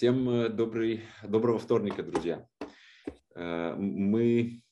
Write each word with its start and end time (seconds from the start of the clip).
Всем 0.00 0.30
э, 0.30 0.48
добрый, 0.48 1.02
доброго 1.22 1.58
вторника, 1.58 2.02
друзья. 2.02 2.48
Э, 3.34 3.74
мы 3.76 4.62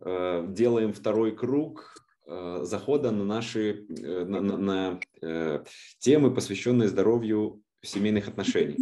э, 0.00 0.46
делаем 0.48 0.92
второй 0.92 1.36
круг 1.36 1.94
захода 2.26 3.12
на 3.12 3.24
наши 3.24 3.86
на, 3.88 4.40
на, 4.40 4.56
на 5.20 5.64
темы, 5.98 6.34
посвященные 6.34 6.88
здоровью 6.88 7.62
семейных 7.80 8.26
отношений. 8.26 8.76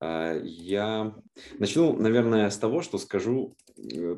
Я 0.00 1.16
начну, 1.58 1.96
наверное, 1.96 2.48
с 2.48 2.58
того, 2.58 2.82
что 2.82 2.98
скажу 2.98 3.56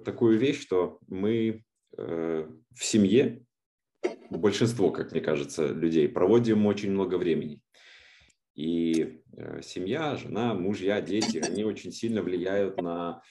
такую 0.05 0.39
вещь, 0.39 0.61
что 0.61 0.99
мы 1.07 1.65
в 1.97 2.47
семье, 2.79 3.43
большинство, 4.31 4.91
как 4.91 5.13
мне 5.13 5.23
кажется, 5.23 5.67
людей 5.67 6.09
проводим 6.11 6.67
очень 6.67 6.91
много 6.91 7.17
времени. 7.17 7.62
И 8.55 9.23
э, 9.37 9.61
семья, 9.63 10.17
жена, 10.17 10.55
мужья, 10.55 11.01
дети, 11.01 11.39
они 11.39 11.65
очень 11.65 11.91
сильно 11.91 12.23
влияют 12.23 12.81
на, 12.81 13.23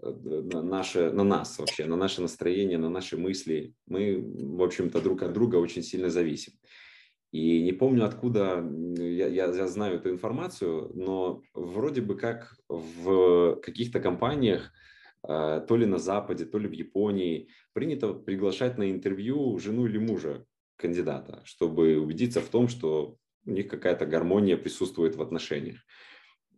э, 0.00 0.08
на, 0.08 0.62
наше, 0.62 1.10
на 1.10 1.24
нас 1.24 1.58
вообще, 1.58 1.86
на 1.86 1.96
наше 1.96 2.22
настроение, 2.22 2.78
на 2.78 2.88
наши 2.88 3.16
мысли. 3.16 3.74
Мы, 3.86 4.20
в 4.20 4.62
общем-то, 4.62 5.00
друг 5.00 5.22
от 5.22 5.32
друга 5.32 5.56
очень 5.56 5.82
сильно 5.82 6.10
зависим. 6.10 6.52
И 7.32 7.62
не 7.62 7.72
помню, 7.72 8.06
откуда 8.06 8.64
я, 8.96 9.26
я, 9.26 9.46
я 9.46 9.66
знаю 9.66 9.96
эту 9.96 10.10
информацию, 10.10 10.92
но 10.94 11.42
вроде 11.52 12.00
бы 12.00 12.16
как 12.16 12.56
в 12.68 13.56
каких-то 13.56 14.00
компаниях, 14.00 14.72
э, 15.28 15.64
то 15.66 15.76
ли 15.76 15.86
на 15.86 15.98
Западе, 15.98 16.46
то 16.46 16.58
ли 16.58 16.68
в 16.68 16.72
Японии, 16.72 17.48
принято 17.72 18.14
приглашать 18.14 18.78
на 18.78 18.90
интервью 18.90 19.58
жену 19.58 19.86
или 19.86 19.98
мужа 19.98 20.46
кандидата, 20.76 21.42
чтобы 21.44 21.98
убедиться 21.98 22.40
в 22.40 22.48
том, 22.48 22.68
что 22.68 23.18
у 23.44 23.50
них 23.50 23.68
какая-то 23.68 24.06
гармония 24.06 24.56
присутствует 24.56 25.16
в 25.16 25.22
отношениях. 25.22 25.78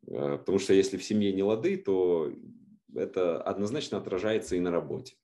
Э, 0.08 0.38
потому 0.38 0.58
что 0.58 0.74
если 0.74 0.96
в 0.96 1.04
семье 1.04 1.32
не 1.32 1.42
лады, 1.42 1.76
то 1.76 2.32
это 2.94 3.40
однозначно 3.42 3.98
отражается 3.98 4.56
и 4.56 4.60
на 4.60 4.70
работе. 4.70 5.14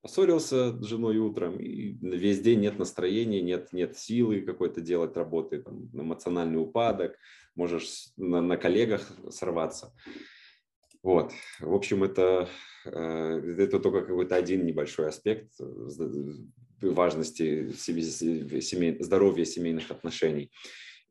Поссорился 0.00 0.72
с 0.72 0.84
женой 0.84 1.18
утром, 1.18 1.60
и 1.60 1.92
весь 2.00 2.40
день 2.40 2.60
нет 2.60 2.78
настроения, 2.78 3.40
нет, 3.40 3.72
нет 3.72 3.96
силы 3.96 4.40
какой-то 4.40 4.80
делать 4.80 5.16
работы, 5.16 5.62
там, 5.62 5.88
эмоциональный 5.92 6.60
упадок, 6.60 7.16
можешь 7.54 8.08
на, 8.16 8.40
на 8.40 8.56
коллегах 8.56 9.08
сорваться. 9.30 9.94
Вот, 11.04 11.32
в 11.60 11.72
общем, 11.74 12.02
это, 12.04 12.48
э, 12.84 13.54
это 13.58 13.78
только 13.78 14.02
какой-то 14.02 14.34
один 14.34 14.66
небольшой 14.66 15.08
аспект 15.08 15.52
важности 16.82 17.72
семей, 17.72 19.02
здоровья 19.02 19.44
семейных 19.44 19.90
отношений. 19.90 20.50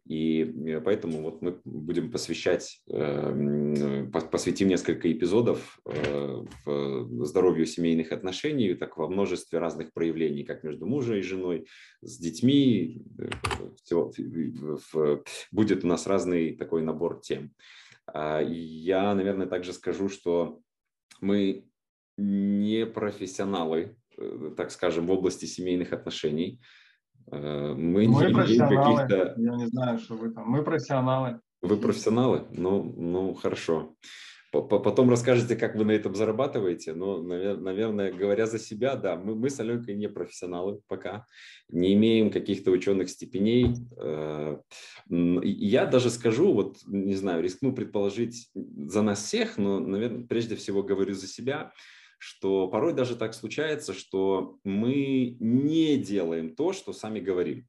И 0.08 0.41
э, 0.44 0.81
поэтому 0.81 1.22
вот 1.22 1.41
мы 1.41 1.61
будем 1.63 2.11
посвящать, 2.11 2.81
э, 2.89 4.08
посвятим 4.31 4.67
несколько 4.67 5.11
эпизодов 5.11 5.80
э, 5.86 6.44
в 6.66 7.25
здоровью 7.25 7.66
семейных 7.66 8.11
отношений, 8.11 8.73
так 8.73 8.97
во 8.97 9.08
множестве 9.08 9.59
разных 9.59 9.94
проявлений, 9.94 10.44
как 10.44 10.63
между 10.63 10.88
мужем 10.88 11.17
и 11.17 11.22
женой, 11.22 11.67
с 12.02 12.17
детьми. 12.17 13.03
Все, 13.83 14.11
будет 15.52 15.83
у 15.83 15.88
нас 15.88 16.08
разный 16.08 16.56
такой 16.56 16.81
набор 16.81 17.22
тем. 17.22 17.53
А, 18.08 18.41
я, 18.41 19.13
наверное, 19.13 19.47
также 19.47 19.72
скажу, 19.72 20.09
что 20.09 20.59
мы 21.22 21.66
не 22.17 22.85
профессионалы, 22.85 23.95
так 24.57 24.71
скажем, 24.71 25.07
в 25.07 25.11
области 25.11 25.45
семейных 25.45 25.93
отношений. 25.93 26.59
Э, 27.31 27.73
мы, 27.73 28.07
мы 28.07 28.25
не 28.25 28.33
профессионалы. 28.33 29.33
Я 29.37 29.55
не 29.55 29.67
знаю, 29.67 29.99
что 29.99 30.15
вы 30.15 30.31
там. 30.31 30.49
Мы 30.49 30.63
профессионалы. 30.63 31.39
Вы 31.61 31.77
профессионалы? 31.77 32.47
Ну, 32.51 32.83
ну 32.83 33.33
хорошо. 33.33 33.95
Потом 34.51 35.09
расскажете, 35.09 35.55
как 35.55 35.75
вы 35.75 35.85
на 35.85 35.91
этом 35.91 36.13
зарабатываете. 36.13 36.94
Но, 36.94 37.21
наверное, 37.21 38.11
говоря 38.11 38.47
за 38.47 38.59
себя, 38.59 38.97
да, 38.97 39.16
мы, 39.16 39.33
мы 39.33 39.50
с 39.50 39.57
Аленкой 39.61 39.95
не 39.95 40.09
профессионалы 40.09 40.81
пока, 40.89 41.25
не 41.69 41.94
имеем 41.94 42.31
каких-то 42.31 42.71
ученых 42.71 43.09
степеней. 43.09 43.75
Э, 43.97 44.57
я 45.07 45.85
даже 45.85 46.09
скажу, 46.09 46.53
вот, 46.53 46.79
не 46.85 47.16
знаю, 47.16 47.41
рискну 47.41 47.71
предположить 47.71 48.50
за 48.53 49.01
нас 49.01 49.23
всех, 49.23 49.57
но, 49.57 49.79
наверное, 49.79 50.27
прежде 50.27 50.57
всего 50.57 50.83
говорю 50.83 51.13
за 51.13 51.27
себя– 51.27 51.71
что 52.21 52.67
порой 52.67 52.93
даже 52.93 53.15
так 53.15 53.33
случается, 53.33 53.95
что 53.95 54.59
мы 54.63 55.37
не 55.39 55.97
делаем 55.97 56.55
то, 56.55 56.71
что 56.71 56.93
сами 56.93 57.19
говорим. 57.19 57.67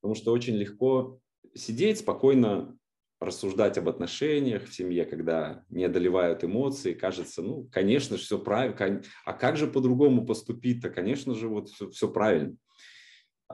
Потому 0.00 0.16
что 0.16 0.32
очень 0.32 0.56
легко 0.56 1.20
сидеть 1.54 2.00
спокойно, 2.00 2.76
рассуждать 3.20 3.78
об 3.78 3.88
отношениях 3.88 4.64
в 4.64 4.74
семье, 4.74 5.04
когда 5.04 5.64
не 5.68 5.84
одолевают 5.84 6.42
эмоции, 6.42 6.94
кажется, 6.94 7.42
ну, 7.42 7.68
конечно 7.70 8.16
же, 8.16 8.24
все 8.24 8.40
правильно, 8.40 9.04
а 9.24 9.32
как 9.34 9.56
же 9.56 9.68
по-другому 9.68 10.26
поступить-то? 10.26 10.90
Конечно 10.90 11.36
же, 11.36 11.46
вот 11.46 11.68
все, 11.68 11.90
все 11.90 12.08
правильно. 12.08 12.56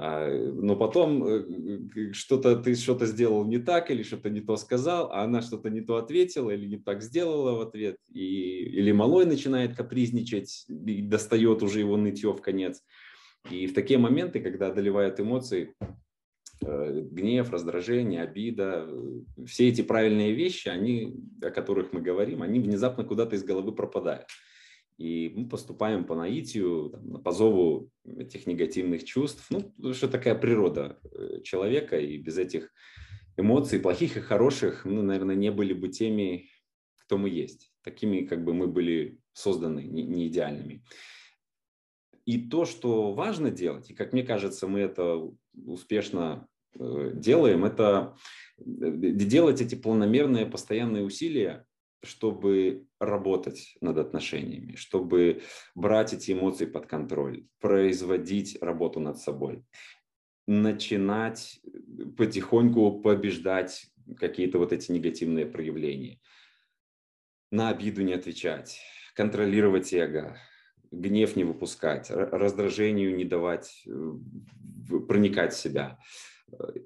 А, 0.01 0.31
но 0.31 0.77
потом 0.77 1.25
э, 1.27 2.13
что-то 2.13 2.55
ты 2.55 2.77
что-то 2.77 3.05
сделал 3.05 3.45
не 3.45 3.59
так 3.59 3.91
или 3.91 4.05
что-то 4.05 4.31
не 4.31 4.41
то 4.41 4.57
сказал, 4.57 5.11
а 5.11 5.25
она 5.25 5.43
что-то 5.43 5.71
не 5.71 5.81
то 5.81 5.97
ответила 5.97 6.51
или 6.51 6.67
не 6.69 6.79
так 6.79 7.03
сделала 7.03 7.59
в 7.59 7.63
ответ, 7.63 7.97
и, 8.13 8.63
или 8.79 8.93
малой 8.93 9.27
начинает 9.27 9.77
капризничать 9.77 10.67
и 10.69 11.03
достает 11.03 11.65
уже 11.65 11.81
его 11.81 11.97
нытье 11.97 12.33
в 12.33 12.41
конец. 12.41 12.81
И 13.51 13.67
в 13.67 13.75
такие 13.75 13.99
моменты, 13.99 14.39
когда 14.39 14.69
одолевают 14.69 15.19
эмоции, 15.19 15.75
э, 16.65 17.01
гнев, 17.11 17.51
раздражение, 17.51 18.23
обида, 18.23 18.87
э, 18.87 19.45
все 19.49 19.69
эти 19.69 19.83
правильные 19.83 20.33
вещи, 20.33 20.69
они, 20.69 21.17
о 21.43 21.51
которых 21.51 21.93
мы 21.93 22.03
говорим, 22.03 22.43
они 22.43 22.61
внезапно 22.61 23.03
куда-то 23.03 23.35
из 23.35 23.43
головы 23.43 23.73
пропадают 23.73 24.29
и 24.99 25.33
мы 25.35 25.49
поступаем 25.49 26.05
по 26.05 26.17
наитию, 26.17 26.91
там, 26.91 27.23
по 27.23 27.31
зову 27.31 27.91
этих 28.05 28.47
негативных 28.47 29.05
чувств. 29.05 29.49
Ну, 29.49 29.95
что 29.95 30.09
такая 30.09 30.35
природа 30.35 30.99
э, 31.05 31.41
человека, 31.43 31.99
и 31.99 32.19
без 32.19 32.37
этих 32.37 32.73
эмоций, 33.37 33.79
плохих 33.79 34.17
и 34.17 34.21
хороших, 34.21 34.85
мы, 34.85 35.03
наверное, 35.03 35.37
не 35.37 35.53
были 35.53 35.73
бы 35.73 35.89
теми, 35.89 36.51
кто 36.97 37.17
мы 37.17 37.31
есть. 37.31 37.73
Такими, 37.83 38.27
как 38.27 38.45
бы 38.45 38.53
мы 38.55 38.67
были 38.67 39.21
созданы, 39.33 39.85
не, 39.85 40.03
не 40.03 40.27
идеальными. 40.27 40.85
И 42.27 42.49
то, 42.49 42.65
что 42.65 43.13
важно 43.15 43.53
делать, 43.53 43.91
и 43.91 43.95
как 43.95 44.13
мне 44.13 44.25
кажется, 44.25 44.67
мы 44.67 44.81
это 44.81 45.31
успешно 45.65 46.49
э, 46.77 47.13
делаем, 47.15 47.65
это 47.65 48.17
э, 48.59 48.65
делать 48.65 49.61
эти 49.61 49.77
планомерные 49.77 50.45
постоянные 50.45 51.05
усилия 51.05 51.65
чтобы 52.05 52.87
работать 53.01 53.77
над 53.81 53.99
отношениями, 53.99 54.75
чтобы 54.77 55.43
брать 55.75 56.13
эти 56.13 56.33
эмоции 56.33 56.67
под 56.67 56.87
контроль, 56.87 57.47
производить 57.61 58.59
работу 58.61 59.01
над 59.01 59.19
собой, 59.19 59.65
начинать 60.47 61.61
потихоньку 62.17 63.01
побеждать 63.01 63.87
какие-то 64.17 64.59
вот 64.59 64.73
эти 64.73 64.91
негативные 64.91 65.47
проявления, 65.47 66.19
на 67.51 67.71
обиду 67.71 68.03
не 68.03 68.15
отвечать, 68.15 68.81
контролировать 69.15 69.93
эго, 69.93 70.39
гнев 70.91 71.37
не 71.37 71.45
выпускать, 71.45 72.11
раздражению 72.11 73.15
не 73.15 73.25
давать 73.25 73.85
э, 73.87 74.99
проникать 75.07 75.53
в 75.53 75.59
себя, 75.59 75.99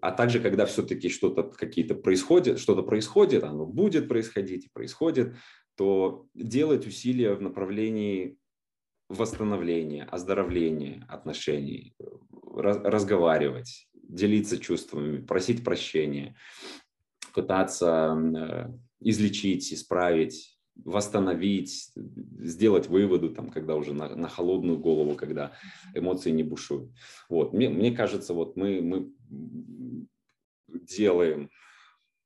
а 0.00 0.11
также, 0.11 0.41
когда 0.41 0.67
все-таки 0.67 1.09
что-то 1.09 1.44
какие-то 1.44 1.94
происходит, 1.94 2.59
что-то 2.59 2.83
происходит, 2.83 3.44
оно 3.44 3.65
будет 3.65 4.09
происходить 4.09 4.67
и 4.67 4.71
происходит, 4.73 5.37
то 5.82 6.28
делать 6.32 6.87
усилия 6.87 7.34
в 7.34 7.43
направлении 7.43 8.38
восстановления, 9.09 10.04
оздоровления 10.04 11.04
отношений, 11.09 11.96
разговаривать, 12.55 13.88
делиться 13.93 14.58
чувствами, 14.58 15.26
просить 15.26 15.64
прощения, 15.64 16.37
пытаться 17.34 18.17
э, 18.17 18.73
излечить, 19.00 19.73
исправить, 19.73 20.56
восстановить, 20.76 21.90
сделать 21.96 22.87
выводы, 22.87 23.31
там, 23.31 23.50
когда 23.50 23.75
уже 23.75 23.93
на, 23.93 24.14
на 24.14 24.29
холодную 24.29 24.79
голову, 24.79 25.17
когда 25.17 25.50
эмоции 25.94 26.31
не 26.31 26.44
бушуют. 26.44 26.93
Вот. 27.29 27.55
Мне, 27.55 27.69
мне 27.69 27.90
кажется, 27.90 28.34
вот 28.34 28.56
мы, 28.56 28.81
мы 28.81 29.12
делаем 30.69 31.50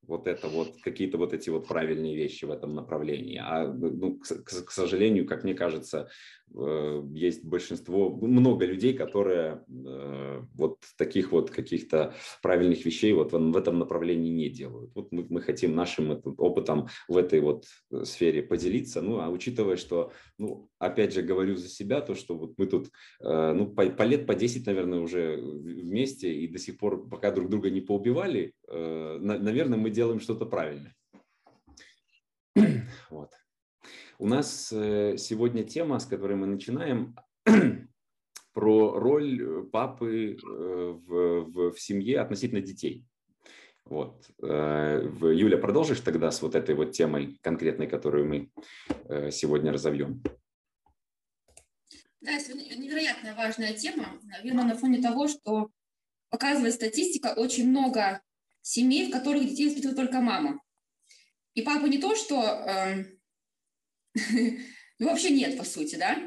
вот 0.06 0.26
это 0.26 0.48
вот, 0.48 0.76
какие-то 0.82 1.18
вот 1.18 1.32
эти 1.32 1.50
вот 1.50 1.66
правильные 1.66 2.16
вещи 2.16 2.44
в 2.44 2.50
этом 2.50 2.74
направлении. 2.74 3.40
А, 3.42 3.66
ну, 3.66 4.18
к, 4.18 4.24
к 4.24 4.70
сожалению, 4.70 5.26
как 5.26 5.44
мне 5.44 5.54
кажется, 5.54 6.08
э, 6.54 7.02
есть 7.12 7.44
большинство, 7.44 8.10
много 8.10 8.64
людей, 8.66 8.94
которые 8.94 9.64
э, 9.68 10.42
вот 10.54 10.78
таких 10.96 11.32
вот 11.32 11.50
каких-то 11.50 12.14
правильных 12.42 12.84
вещей 12.84 13.12
вот 13.12 13.32
в, 13.32 13.38
в 13.38 13.56
этом 13.56 13.78
направлении 13.78 14.30
не 14.30 14.48
делают. 14.48 14.92
Вот 14.94 15.12
мы, 15.12 15.26
мы 15.28 15.40
хотим 15.40 15.74
нашим 15.74 16.20
опытом 16.38 16.88
в 17.08 17.16
этой 17.16 17.40
вот 17.40 17.64
э, 17.90 18.04
сфере 18.04 18.42
поделиться. 18.42 19.02
Ну, 19.02 19.20
а 19.20 19.28
учитывая, 19.28 19.76
что, 19.76 20.12
ну, 20.38 20.70
опять 20.78 21.12
же, 21.12 21.22
говорю 21.22 21.56
за 21.56 21.68
себя, 21.68 22.00
то, 22.00 22.14
что 22.14 22.36
вот 22.36 22.54
мы 22.58 22.66
тут, 22.66 22.90
ну, 23.20 23.68
по, 23.68 23.86
по 23.86 24.02
лет 24.02 24.26
по 24.26 24.34
10, 24.34 24.66
наверное, 24.66 25.00
уже 25.00 25.36
вместе 25.36 26.32
и 26.32 26.46
до 26.46 26.58
сих 26.58 26.78
пор, 26.78 27.08
пока 27.08 27.30
друг 27.30 27.48
друга 27.48 27.70
не 27.70 27.80
поубивали, 27.80 28.52
наверное, 28.68 29.78
мы 29.78 29.90
делаем 29.96 30.20
что-то 30.20 30.46
правильно. 30.46 30.94
Вот. 33.10 33.30
У 34.18 34.26
нас 34.26 34.72
э, 34.72 35.16
сегодня 35.16 35.62
тема, 35.64 35.98
с 35.98 36.06
которой 36.06 36.36
мы 36.36 36.46
начинаем, 36.46 37.14
про 38.52 38.98
роль 38.98 39.68
папы 39.70 40.32
э, 40.32 40.36
в, 40.36 41.44
в, 41.44 41.72
в 41.72 41.80
семье 41.80 42.20
относительно 42.20 42.60
детей. 42.60 43.04
Вот. 43.84 44.30
Э, 44.42 45.00
Юля, 45.22 45.58
продолжишь 45.58 46.00
тогда 46.00 46.30
с 46.30 46.42
вот 46.42 46.54
этой 46.54 46.74
вот 46.74 46.92
темой 46.92 47.38
конкретной, 47.42 47.86
которую 47.86 48.26
мы 48.26 48.50
сегодня 49.30 49.72
разовьем? 49.72 50.22
Да, 52.20 52.32
невероятно 52.32 53.34
важная 53.34 53.72
тема, 53.74 54.20
наверное, 54.24 54.64
на 54.64 54.74
фоне 54.74 55.00
того, 55.00 55.28
что 55.28 55.70
показывает 56.30 56.74
статистика, 56.74 57.34
очень 57.36 57.68
много 57.68 58.20
семей, 58.66 59.06
в 59.06 59.12
которых 59.12 59.46
детей 59.46 59.66
воспитывает 59.66 59.96
только 59.96 60.20
мама. 60.20 60.60
И 61.54 61.62
папа 61.62 61.86
не 61.86 61.98
то, 61.98 62.16
что 62.16 62.42
э, 62.42 63.04
вообще 64.98 65.30
нет, 65.30 65.56
по 65.56 65.64
сути, 65.64 65.94
да, 65.94 66.18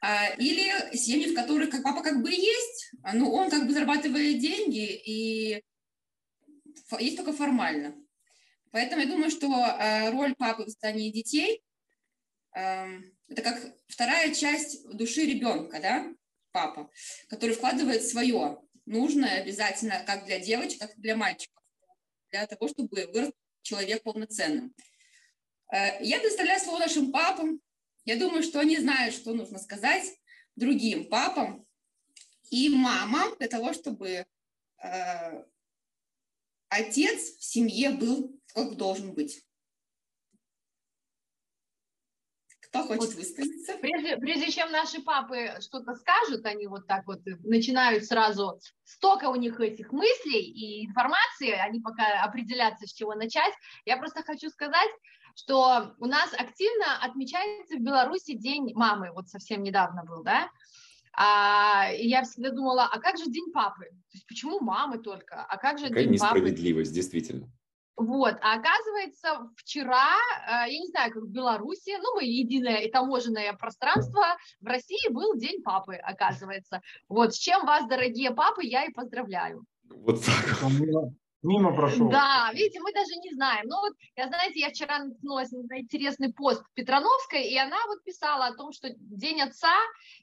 а, 0.00 0.28
или 0.34 0.96
семьи, 0.96 1.32
в 1.32 1.34
которых 1.34 1.70
как 1.70 1.82
папа 1.82 2.02
как 2.02 2.22
бы 2.22 2.30
есть, 2.30 2.92
но 3.14 3.32
он 3.32 3.50
как 3.50 3.66
бы 3.66 3.72
зарабатывает 3.72 4.38
деньги, 4.38 4.94
и 4.94 5.64
есть 7.00 7.16
только 7.16 7.32
формально. 7.32 7.96
Поэтому 8.70 9.02
я 9.02 9.08
думаю, 9.08 9.30
что 9.30 9.48
э, 9.48 10.10
роль 10.10 10.36
папы 10.36 10.62
в 10.62 10.66
воспитании 10.66 11.10
детей 11.10 11.62
э, 12.54 12.86
это 13.26 13.42
как 13.42 13.60
вторая 13.88 14.32
часть 14.32 14.88
души 14.88 15.22
ребенка, 15.22 15.80
да, 15.80 16.14
папа, 16.52 16.90
который 17.28 17.56
вкладывает 17.56 18.06
свое 18.06 18.60
нужное 18.86 19.42
обязательно 19.42 20.04
как 20.06 20.26
для 20.26 20.38
девочек, 20.38 20.78
так 20.78 20.96
и 20.96 21.00
для 21.00 21.16
мальчиков, 21.16 21.58
для 22.30 22.46
того, 22.46 22.68
чтобы 22.68 23.06
вырос 23.12 23.32
человек 23.62 24.02
полноценным. 24.02 24.74
Э, 25.72 26.02
я 26.02 26.18
предоставляю 26.18 26.60
слово 26.60 26.80
нашим 26.80 27.12
папам. 27.12 27.60
Я 28.04 28.16
думаю, 28.16 28.42
что 28.42 28.60
они 28.60 28.78
знают, 28.78 29.14
что 29.14 29.34
нужно 29.34 29.58
сказать 29.58 30.04
другим 30.56 31.08
папам 31.08 31.66
и 32.50 32.68
мамам 32.70 33.36
для 33.38 33.48
того, 33.48 33.72
чтобы 33.72 34.26
э, 34.82 35.44
отец 36.68 37.36
в 37.36 37.44
семье 37.44 37.90
был 37.90 38.38
как 38.54 38.76
должен 38.76 39.12
быть. 39.14 39.44
Кто 42.68 42.84
хочет 42.84 43.14
высказаться? 43.14 43.74
Прежде, 43.80 44.16
прежде 44.16 44.50
чем 44.50 44.70
наши 44.70 45.00
папы 45.00 45.52
что-то 45.60 45.94
скажут, 45.94 46.44
они 46.44 46.66
вот 46.66 46.86
так 46.86 47.06
вот 47.06 47.20
начинают 47.44 48.04
сразу, 48.04 48.60
столько 48.84 49.30
у 49.30 49.36
них 49.36 49.58
этих 49.60 49.92
мыслей 49.92 50.42
и 50.42 50.86
информации, 50.86 51.50
они 51.50 51.80
пока 51.80 52.22
определятся, 52.22 52.86
с 52.86 52.92
чего 52.92 53.14
начать. 53.14 53.52
Я 53.86 53.96
просто 53.96 54.22
хочу 54.22 54.50
сказать, 54.50 54.90
что 55.34 55.94
у 55.98 56.06
нас 56.06 56.32
активно 56.34 56.98
отмечается 57.02 57.76
в 57.76 57.80
Беларуси 57.80 58.34
День 58.36 58.72
мамы, 58.74 59.12
вот 59.12 59.28
совсем 59.28 59.62
недавно 59.62 60.04
был, 60.04 60.22
да, 60.22 60.48
а, 61.20 61.90
и 61.92 62.06
я 62.06 62.22
всегда 62.22 62.50
думала, 62.50 62.84
а 62.84 63.00
как 63.00 63.18
же 63.18 63.24
День 63.24 63.50
папы? 63.52 63.86
То 63.86 64.14
есть 64.14 64.26
почему 64.26 64.60
мамы 64.60 64.98
только? 64.98 65.44
А 65.44 65.56
как 65.56 65.78
же 65.78 65.88
Какая 65.88 66.04
День 66.04 66.12
несправедливость, 66.12 66.90
папы? 66.90 66.94
действительно. 66.94 67.50
Вот, 67.98 68.36
а 68.42 68.54
оказывается, 68.54 69.50
вчера, 69.56 70.14
э, 70.46 70.70
я 70.70 70.78
не 70.78 70.86
знаю, 70.86 71.12
как 71.12 71.24
в 71.24 71.30
Беларуси, 71.30 71.96
ну, 72.00 72.14
мы 72.14 72.24
единое 72.24 72.76
и 72.76 72.90
таможенное 72.90 73.52
пространство, 73.54 74.22
в 74.60 74.66
России 74.66 75.12
был 75.12 75.34
День 75.36 75.62
папы, 75.64 75.96
оказывается. 75.96 76.80
Вот, 77.08 77.34
с 77.34 77.38
чем 77.38 77.66
вас, 77.66 77.88
дорогие 77.88 78.30
папы, 78.30 78.64
я 78.64 78.84
и 78.84 78.92
поздравляю. 78.92 79.64
Вот 79.90 80.24
так. 80.24 80.62
Мимо 81.42 81.72
прошел. 81.74 82.08
Да, 82.08 82.50
видите, 82.52 82.80
мы 82.80 82.92
даже 82.92 83.14
не 83.22 83.32
знаем. 83.32 83.66
Ну 83.68 83.80
вот, 83.80 83.92
я, 84.16 84.26
знаете, 84.26 84.58
я 84.58 84.70
вчера 84.70 84.98
наткнулась 85.04 85.52
на 85.52 85.78
интересный 85.78 86.32
пост 86.32 86.64
Петрановской, 86.74 87.44
и 87.44 87.56
она 87.56 87.76
вот 87.86 88.02
писала 88.02 88.46
о 88.46 88.54
том, 88.54 88.72
что 88.72 88.88
День 88.96 89.42
Отца, 89.42 89.74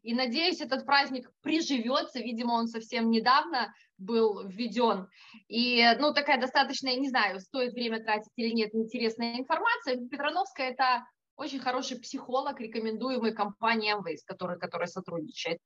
и, 0.04 0.14
надеюсь, 0.14 0.60
этот 0.60 0.86
праздник 0.86 1.32
приживется, 1.42 2.20
видимо, 2.20 2.54
он 2.54 2.68
совсем 2.68 3.10
недавно 3.10 3.74
был 3.98 4.46
введен. 4.46 5.08
И, 5.48 5.88
ну, 6.00 6.14
такая 6.14 6.40
достаточно, 6.40 6.94
не 6.94 7.08
знаю, 7.08 7.40
стоит 7.40 7.74
время 7.74 8.04
тратить 8.04 8.32
или 8.36 8.52
нет, 8.52 8.76
интересная 8.76 9.40
информация. 9.40 10.06
Петрановская– 10.10 10.72
это 10.72 11.06
очень 11.38 11.60
хороший 11.60 12.00
психолог, 12.00 12.60
рекомендуемый 12.60 13.34
компанией 13.34 13.94
Amway, 13.94 14.18
с 14.18 14.24
которой, 14.24 14.60
которая 14.60 14.88
сотрудничает. 14.88 15.60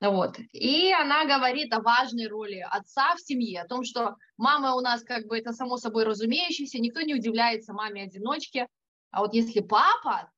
Вот. 0.00 0.38
И 0.52 0.92
она 0.92 1.26
говорит 1.26 1.72
о 1.74 1.82
важной 1.82 2.26
роли 2.26 2.64
отца 2.70 3.14
в 3.16 3.20
семье, 3.20 3.62
о 3.62 3.68
том, 3.68 3.84
что 3.84 4.16
мама 4.38 4.74
у 4.74 4.80
нас 4.80 5.02
как 5.02 5.26
бы 5.26 5.36
это 5.38 5.52
само 5.52 5.76
собой 5.76 6.04
разумеющееся, 6.04 6.78
никто 6.78 7.02
не 7.02 7.14
удивляется 7.14 7.74
маме-одиночке, 7.74 8.66
а 9.10 9.20
вот 9.20 9.34
если 9.34 9.60
папа 9.60 10.30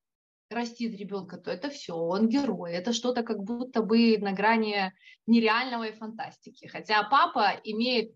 растит 0.49 0.99
ребенка, 0.99 1.37
то 1.37 1.49
это 1.49 1.69
все, 1.69 1.95
он 1.95 2.27
герой, 2.27 2.73
это 2.73 2.93
что-то 2.93 3.23
как 3.23 3.39
будто 3.43 3.81
бы 3.81 4.17
на 4.17 4.33
грани 4.33 4.93
нереального 5.25 5.85
и 5.85 5.93
фантастики. 5.93 6.67
Хотя 6.67 7.03
папа 7.03 7.59
имеет 7.63 8.13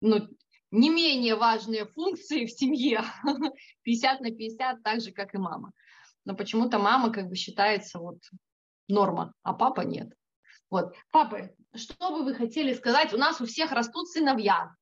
ну, 0.00 0.28
не 0.70 0.90
менее 0.90 1.36
важные 1.36 1.86
функции 1.86 2.46
в 2.46 2.50
семье, 2.50 3.02
50 3.82 4.20
на 4.20 4.30
50, 4.30 4.82
так 4.82 5.00
же, 5.00 5.12
как 5.12 5.34
и 5.34 5.38
мама. 5.38 5.72
Но 6.24 6.34
почему-то 6.34 6.78
мама 6.78 7.12
как 7.12 7.28
бы 7.28 7.36
считается 7.36 7.98
вот 7.98 8.18
норма, 8.88 9.34
а 9.42 9.52
папа 9.54 9.82
нет. 9.82 10.12
Вот, 10.70 10.94
папы, 11.10 11.54
что 11.74 12.10
бы 12.10 12.24
вы 12.24 12.34
хотели 12.34 12.72
сказать? 12.72 13.12
У 13.12 13.18
нас 13.18 13.40
у 13.40 13.46
всех 13.46 13.72
растут 13.72 14.08
сыновья. 14.08 14.74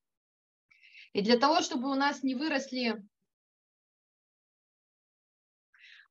И 1.13 1.21
для 1.21 1.39
того, 1.39 1.61
чтобы 1.61 1.91
у 1.91 1.95
нас 1.95 2.23
не 2.23 2.35
выросли 2.35 3.03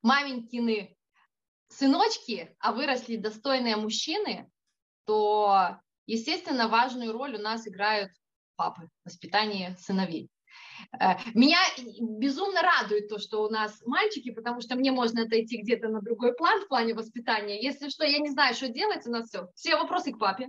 маменькины 0.02 0.96
сыночки, 1.68 2.54
а 2.58 2.72
выросли 2.72 3.16
достойные 3.16 3.76
мужчины, 3.76 4.50
то, 5.04 5.80
естественно, 6.06 6.68
важную 6.68 7.12
роль 7.12 7.36
у 7.36 7.40
нас 7.40 7.66
играют 7.66 8.12
папы 8.56 8.88
в 9.04 9.08
сыновей. 9.80 10.30
Э, 11.00 11.14
меня 11.34 11.58
безумно 12.00 12.60
радует 12.62 13.08
то, 13.08 13.18
что 13.18 13.42
у 13.42 13.48
нас 13.48 13.82
мальчики, 13.86 14.32
потому 14.32 14.60
что 14.60 14.76
мне 14.76 14.92
можно 14.92 15.22
отойти 15.22 15.62
где-то 15.62 15.88
на 15.88 16.00
другой 16.00 16.34
план 16.34 16.60
в 16.62 16.68
плане 16.68 16.94
воспитания. 16.94 17.62
Если 17.62 17.88
что, 17.88 18.04
я 18.04 18.18
не 18.18 18.30
знаю, 18.30 18.54
что 18.54 18.68
делать, 18.68 19.06
у 19.06 19.10
нас 19.10 19.28
все. 19.28 19.48
Все 19.54 19.76
вопросы 19.76 20.12
к 20.12 20.18
папе. 20.18 20.48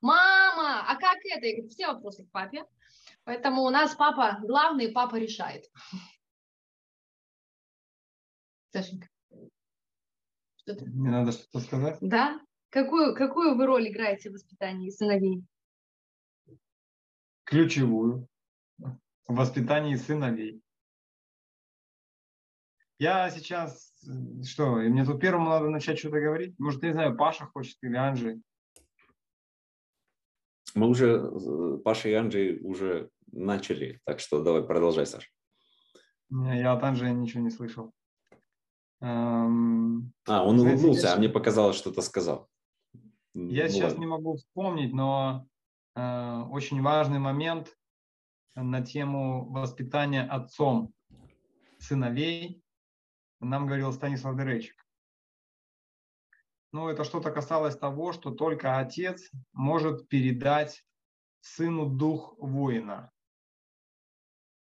Мама, 0.00 0.84
а 0.88 0.96
как 0.96 1.18
это? 1.24 1.46
Я 1.46 1.56
говорю, 1.56 1.68
все 1.68 1.86
вопросы 1.86 2.24
к 2.24 2.30
папе. 2.30 2.64
Поэтому 3.24 3.62
у 3.62 3.70
нас 3.70 3.94
папа 3.94 4.38
главный, 4.42 4.90
папа 4.90 5.16
решает. 5.16 5.64
Сашенька. 8.72 9.08
Что-то? 10.56 10.86
Мне 10.86 11.10
надо 11.10 11.32
что-то 11.32 11.60
сказать? 11.60 11.98
Да. 12.00 12.40
Какую, 12.70 13.14
какую 13.14 13.56
вы 13.56 13.66
роль 13.66 13.88
играете 13.88 14.30
в 14.30 14.32
воспитании 14.32 14.90
сыновей? 14.90 15.44
Ключевую 17.44 18.28
в 19.32 19.36
воспитании 19.36 19.96
сыновей. 19.96 20.62
Я 22.98 23.30
сейчас, 23.30 23.92
что, 24.44 24.76
мне 24.76 25.04
тут 25.04 25.20
первому 25.20 25.48
надо 25.48 25.68
начать 25.68 25.98
что-то 25.98 26.20
говорить? 26.20 26.54
Может, 26.58 26.82
не 26.82 26.92
знаю, 26.92 27.16
Паша 27.16 27.46
хочет 27.46 27.76
или 27.82 27.96
Анжи? 27.96 28.40
Мы 30.74 30.88
уже, 30.88 31.78
Паша 31.78 32.08
и 32.08 32.12
Анжи 32.12 32.60
уже 32.62 33.10
начали, 33.32 34.00
так 34.04 34.20
что 34.20 34.42
давай 34.42 34.62
продолжай, 34.62 35.06
Саш. 35.06 35.32
Я 36.30 36.72
от 36.72 36.82
Анжи 36.82 37.10
ничего 37.10 37.42
не 37.42 37.50
слышал. 37.50 37.92
Эм, 39.00 40.12
а, 40.28 40.44
он 40.44 40.58
Знаете, 40.58 40.76
улыбнулся, 40.76 41.08
я... 41.08 41.14
а 41.14 41.18
мне 41.18 41.28
показалось, 41.28 41.76
что-то 41.76 42.02
сказал. 42.02 42.48
Я 43.34 43.64
ну, 43.64 43.70
сейчас 43.70 43.92
ладно. 43.92 44.00
не 44.00 44.06
могу 44.06 44.36
вспомнить, 44.36 44.92
но 44.92 45.46
э, 45.96 46.42
очень 46.50 46.80
важный 46.82 47.18
момент 47.18 47.74
на 48.54 48.82
тему 48.82 49.50
воспитания 49.50 50.22
отцом 50.22 50.92
сыновей 51.78 52.62
нам 53.40 53.66
говорил 53.66 53.92
Станислав 53.92 54.36
Деречик. 54.36 54.86
Ну, 56.72 56.88
это 56.88 57.04
что-то 57.04 57.30
касалось 57.30 57.76
того, 57.76 58.12
что 58.12 58.30
только 58.30 58.78
отец 58.78 59.30
может 59.52 60.08
передать 60.08 60.84
сыну 61.40 61.86
дух 61.86 62.34
воина. 62.38 63.10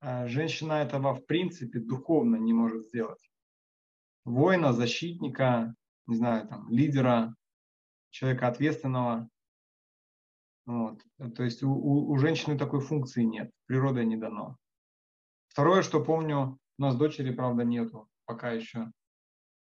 А 0.01 0.29
женщина 0.29 0.75
этого 0.75 1.15
в 1.15 1.27
принципе 1.27 1.81
духовно 1.81 2.37
не 2.37 2.53
может 2.53 2.85
сделать. 2.85 3.31
Воина, 4.25 4.73
защитника, 4.73 5.75
не 6.07 6.17
знаю, 6.17 6.47
там, 6.47 6.69
лидера, 6.69 7.35
человека 8.11 8.49
ответственного, 8.49 9.29
вот. 10.67 11.01
То 11.37 11.45
есть 11.45 11.63
у, 11.63 11.71
у, 11.71 12.11
у 12.11 12.19
женщины 12.19 12.59
такой 12.59 12.81
функции 12.81 13.23
нет, 13.23 13.51
природой 13.67 14.05
не 14.05 14.17
дано. 14.17 14.57
Второе, 15.49 15.83
что 15.83 16.05
помню, 16.05 16.59
у 16.79 16.83
нас 16.83 16.97
дочери, 16.97 17.33
правда, 17.33 17.65
нету 17.65 18.09
пока 18.27 18.51
еще. 18.51 18.91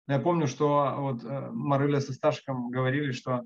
Я 0.09 0.21
помню, 0.21 0.47
что 0.47 0.95
вот 0.97 1.25
э, 1.25 1.51
Марыля 1.51 2.01
со 2.01 2.13
Сташком 2.13 2.71
говорили, 2.71 3.11
что 3.11 3.45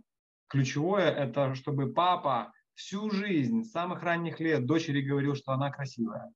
ключевое 0.49 1.11
это, 1.11 1.55
чтобы 1.55 1.93
папа 1.93 2.53
всю 2.75 3.11
жизнь, 3.11 3.65
с 3.65 3.73
самых 3.73 4.03
ранних 4.03 4.41
лет 4.41 4.67
дочери 4.67 5.01
говорил, 5.01 5.35
что 5.35 5.53
она 5.53 5.71
красивая. 5.71 6.31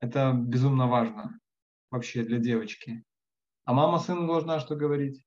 Это 0.00 0.32
безумно 0.32 0.88
важно 0.88 1.38
вообще 1.90 2.24
для 2.24 2.38
девочки. 2.38 3.04
А 3.64 3.72
мама 3.72 3.98
сыну 3.98 4.26
должна 4.26 4.60
что 4.60 4.76
говорить? 4.76 5.24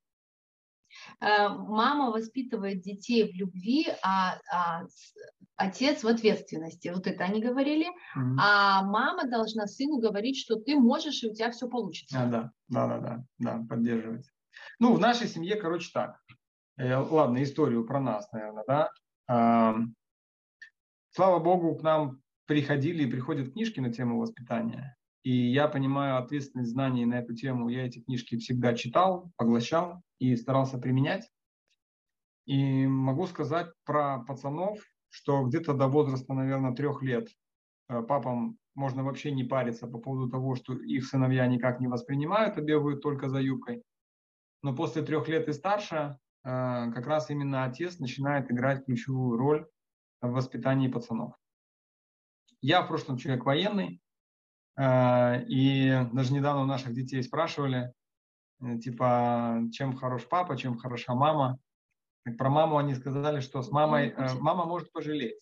Э, 1.22 1.50
мама 1.50 2.12
воспитывает 2.12 2.81
детей 2.81 3.31
в 3.31 3.36
любви, 3.36 3.88
а, 4.03 4.39
а 4.51 4.86
отец 5.55 6.03
в 6.03 6.08
ответственности. 6.08 6.89
Вот 6.89 7.08
это 7.08 7.24
они 7.24 7.41
говорили. 7.41 7.88
Mm-hmm. 7.88 8.36
А 8.39 8.84
мама 8.84 9.27
должна 9.29 9.67
сыну 9.67 10.00
говорить, 10.00 10.38
что 10.38 10.55
ты 10.55 10.75
можешь, 10.75 11.24
и 11.24 11.29
у 11.29 11.34
тебя 11.34 11.51
все 11.51 11.67
получится. 11.67 12.22
А, 12.22 12.25
да, 12.25 12.51
да, 12.67 12.88
да, 12.88 13.00
да, 13.00 13.25
да, 13.38 13.65
поддерживать. 13.67 14.29
Ну, 14.79 14.93
в 14.93 15.00
нашей 15.00 15.27
семье, 15.27 15.55
короче, 15.55 15.89
так. 15.93 16.19
Э, 16.77 16.98
ладно, 16.98 17.43
историю 17.43 17.86
про 17.86 18.00
нас, 18.00 18.31
наверное, 18.31 18.63
да. 18.67 18.91
Слава 21.12 21.39
богу, 21.39 21.75
к 21.75 21.84
нам 21.84 22.22
приходили 22.46 23.03
и 23.03 23.12
приходят 23.12 23.53
книжки 23.53 23.79
на 23.79 23.91
тему 23.91 24.19
воспитания. 24.19 24.96
И 25.24 25.31
я 25.31 25.67
понимаю 25.67 26.17
ответственность 26.17 26.72
знаний 26.72 27.05
на 27.05 27.15
эту 27.15 27.36
тему. 27.36 27.69
Я 27.69 27.86
эти 27.86 28.00
книжки 28.00 28.38
всегда 28.38 28.74
читал, 28.74 29.31
поглощал 29.36 30.01
и 30.20 30.36
старался 30.36 30.78
применять. 30.78 31.30
И 32.46 32.86
могу 32.88 33.26
сказать 33.28 33.72
про 33.86 34.20
пацанов, 34.20 34.80
что 35.10 35.44
где-то 35.44 35.74
до 35.74 35.88
возраста, 35.88 36.34
наверное, 36.34 36.76
трех 36.76 37.02
лет 37.02 37.30
э, 37.90 38.02
папам 38.02 38.58
можно 38.76 39.04
вообще 39.04 39.32
не 39.32 39.44
париться 39.44 39.88
по 39.88 39.98
поводу 39.98 40.30
того, 40.30 40.56
что 40.56 40.74
их 40.74 41.06
сыновья 41.06 41.48
никак 41.48 41.80
не 41.80 41.88
воспринимают, 41.88 42.58
а 42.58 42.62
бегают 42.62 43.02
только 43.02 43.30
за 43.30 43.40
юбкой. 43.40 43.84
Но 44.62 44.76
после 44.76 45.02
трех 45.02 45.28
лет 45.28 45.48
и 45.48 45.54
старше 45.54 45.96
э, 45.96 46.18
как 46.44 47.06
раз 47.08 47.30
именно 47.30 47.66
отец 47.66 48.00
начинает 48.00 48.52
играть 48.52 48.86
ключевую 48.86 49.38
роль 49.38 49.68
в 50.22 50.32
воспитании 50.32 50.88
пацанов. 50.88 51.34
Я 52.62 52.82
в 52.82 52.88
прошлом 52.88 53.18
человек 53.18 53.46
военный, 53.46 54.02
э, 54.78 55.44
и 55.46 56.08
даже 56.12 56.34
недавно 56.34 56.64
у 56.64 56.66
наших 56.66 56.94
детей 56.94 57.24
спрашивали, 57.24 57.94
типа, 58.82 59.63
чем 59.72 59.96
хорош 59.96 60.28
папа, 60.28 60.58
чем 60.58 60.78
хороша 60.78 61.13
мама. 61.13 61.60
Про 62.38 62.50
маму 62.50 62.78
они 62.78 62.96
сказали, 62.96 63.39
что 63.39 63.62
с 63.62 63.72
мамой 63.72 64.10
э, 64.10 64.34
мама 64.39 64.66
может 64.66 64.92
пожалеть. 64.92 65.42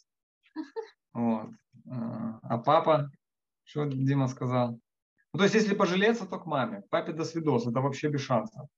Вот. 1.13 1.49
Э, 1.85 2.39
а 2.43 2.57
папа, 2.59 3.09
что 3.63 3.85
Дима 3.85 4.27
сказал? 4.27 4.79
Ну, 5.33 5.39
то 5.39 5.43
есть, 5.43 5.55
если 5.55 5.73
пожалеться, 5.73 6.27
то 6.27 6.39
к 6.39 6.45
маме. 6.45 6.83
Папе 6.89 7.11
до 7.11 7.25
свидос, 7.25 7.67
это 7.67 7.81
вообще 7.81 8.09
без 8.09 8.21
шансов. 8.21 8.69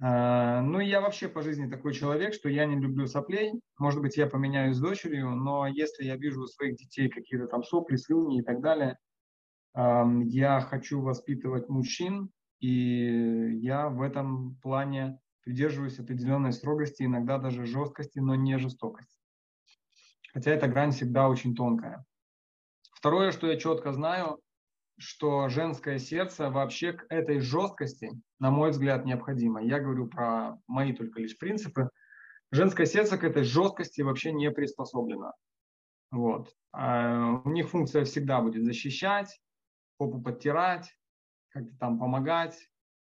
Э, 0.00 0.60
ну, 0.60 0.78
я 0.78 1.00
вообще 1.00 1.28
по 1.28 1.42
жизни 1.42 1.68
такой 1.68 1.92
человек, 1.92 2.34
что 2.34 2.48
я 2.48 2.66
не 2.66 2.76
люблю 2.76 3.06
соплей. 3.06 3.52
Может 3.78 4.00
быть, 4.00 4.16
я 4.16 4.26
поменяюсь 4.26 4.76
с 4.76 4.80
дочерью, 4.80 5.30
но 5.30 5.66
если 5.66 6.04
я 6.04 6.16
вижу 6.16 6.42
у 6.42 6.46
своих 6.46 6.76
детей 6.76 7.08
какие-то 7.08 7.48
там 7.48 7.64
сопли, 7.64 7.96
слюни 7.96 8.38
и 8.38 8.42
так 8.42 8.60
далее, 8.60 8.96
эм, 9.74 10.20
я 10.22 10.60
хочу 10.60 11.00
воспитывать 11.00 11.68
мужчин, 11.68 12.30
и 12.64 13.58
я 13.60 13.90
в 13.90 14.00
этом 14.00 14.56
плане 14.62 15.20
придерживаюсь 15.42 15.98
определенной 15.98 16.54
строгости, 16.54 17.02
иногда 17.02 17.36
даже 17.36 17.66
жесткости, 17.66 18.20
но 18.20 18.36
не 18.36 18.58
жестокости. 18.58 19.20
Хотя 20.32 20.52
эта 20.52 20.66
грань 20.66 20.92
всегда 20.92 21.28
очень 21.28 21.54
тонкая. 21.54 22.06
Второе, 22.94 23.32
что 23.32 23.48
я 23.48 23.58
четко 23.58 23.92
знаю, 23.92 24.40
что 24.96 25.50
женское 25.50 25.98
сердце 25.98 26.48
вообще 26.48 26.94
к 26.94 27.04
этой 27.10 27.38
жесткости, 27.40 28.10
на 28.38 28.50
мой 28.50 28.70
взгляд, 28.70 29.04
необходимо. 29.04 29.62
Я 29.62 29.78
говорю 29.78 30.06
про 30.06 30.56
мои 30.66 30.94
только 30.94 31.20
лишь 31.20 31.36
принципы. 31.36 31.90
Женское 32.50 32.86
сердце 32.86 33.18
к 33.18 33.24
этой 33.24 33.44
жесткости 33.44 34.00
вообще 34.00 34.32
не 34.32 34.50
приспособлено. 34.50 35.34
Вот. 36.10 36.50
А 36.72 37.42
у 37.44 37.50
них 37.50 37.68
функция 37.68 38.06
всегда 38.06 38.40
будет 38.40 38.64
защищать, 38.64 39.38
попу 39.98 40.22
подтирать, 40.22 40.96
как-то 41.54 41.76
там 41.78 41.98
помогать, 41.98 42.68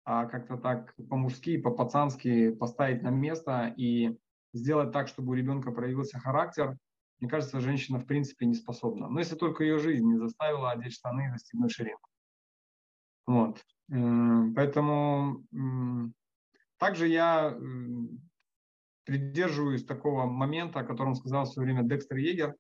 а 0.06 0.26
как-то 0.26 0.58
так 0.58 0.96
по-мужски, 1.10 1.58
по-пацански 1.58 2.52
поставить 2.52 3.04
на 3.04 3.10
место 3.10 3.74
и 3.78 4.18
сделать 4.54 4.92
так, 4.92 5.10
чтобы 5.10 5.32
у 5.32 5.34
ребенка 5.36 5.72
проявился 5.72 6.20
характер, 6.20 6.78
мне 7.20 7.30
кажется, 7.30 7.60
женщина 7.60 8.00
в 8.00 8.06
принципе 8.06 8.46
не 8.46 8.54
способна. 8.54 9.10
Но 9.10 9.20
если 9.20 9.36
только 9.36 9.66
ее 9.66 9.78
жизнь 9.78 10.06
не 10.06 10.18
заставила 10.18 10.72
одеть 10.72 10.94
штаны 10.94 11.28
и 11.28 11.32
застегнуть 11.32 11.72
ширинку. 11.72 12.10
Вот. 13.28 13.62
Поэтому 13.90 15.44
также 16.78 17.08
я 17.10 17.58
придерживаюсь 19.04 19.86
такого 19.86 20.26
момента, 20.28 20.80
о 20.80 20.86
котором 20.86 21.16
сказал 21.16 21.44
в 21.44 21.50
свое 21.50 21.66
время 21.66 21.88
Декстер 21.88 22.18
Егер. 22.18 22.56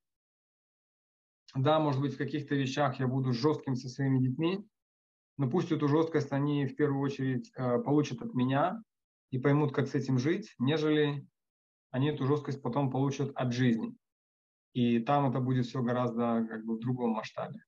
Да, 1.55 1.79
может 1.79 2.01
быть, 2.01 2.15
в 2.15 2.17
каких-то 2.17 2.53
вещах 2.53 2.99
я 2.99 3.07
буду 3.07 3.31
жестким 3.31 3.75
со 3.75 3.87
своими 3.87 4.19
детьми, 4.19 4.67
но 5.39 5.49
пусть 5.49 5.71
эту 5.71 5.87
жесткость 5.87 6.33
они 6.33 6.65
в 6.65 6.75
первую 6.75 6.99
очередь 6.99 7.49
э, 7.55 7.79
получат 7.79 8.21
от 8.21 8.33
меня 8.33 8.83
и 9.31 9.39
поймут, 9.39 9.73
как 9.73 9.87
с 9.87 9.95
этим 9.95 10.19
жить, 10.19 10.53
нежели 10.59 11.25
они 11.91 12.09
эту 12.09 12.25
жесткость 12.25 12.61
потом 12.61 12.91
получат 12.91 13.31
от 13.35 13.53
жизни. 13.53 13.95
И 14.73 14.99
там 14.99 15.29
это 15.29 15.39
будет 15.39 15.65
все 15.65 15.81
гораздо 15.81 16.45
как 16.45 16.65
бы 16.65 16.75
в 16.75 16.79
другом 16.81 17.11
масштабе. 17.11 17.61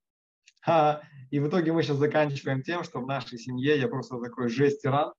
А, 0.67 1.01
и 1.29 1.39
в 1.39 1.47
итоге 1.47 1.71
мы 1.71 1.81
сейчас 1.81 1.95
заканчиваем 1.95 2.61
тем, 2.61 2.83
что 2.83 2.99
в 2.99 3.07
нашей 3.07 3.39
семье 3.39 3.79
я 3.79 3.87
просто 3.87 4.19
такой 4.19 4.49
жесть-тиран. 4.49 5.13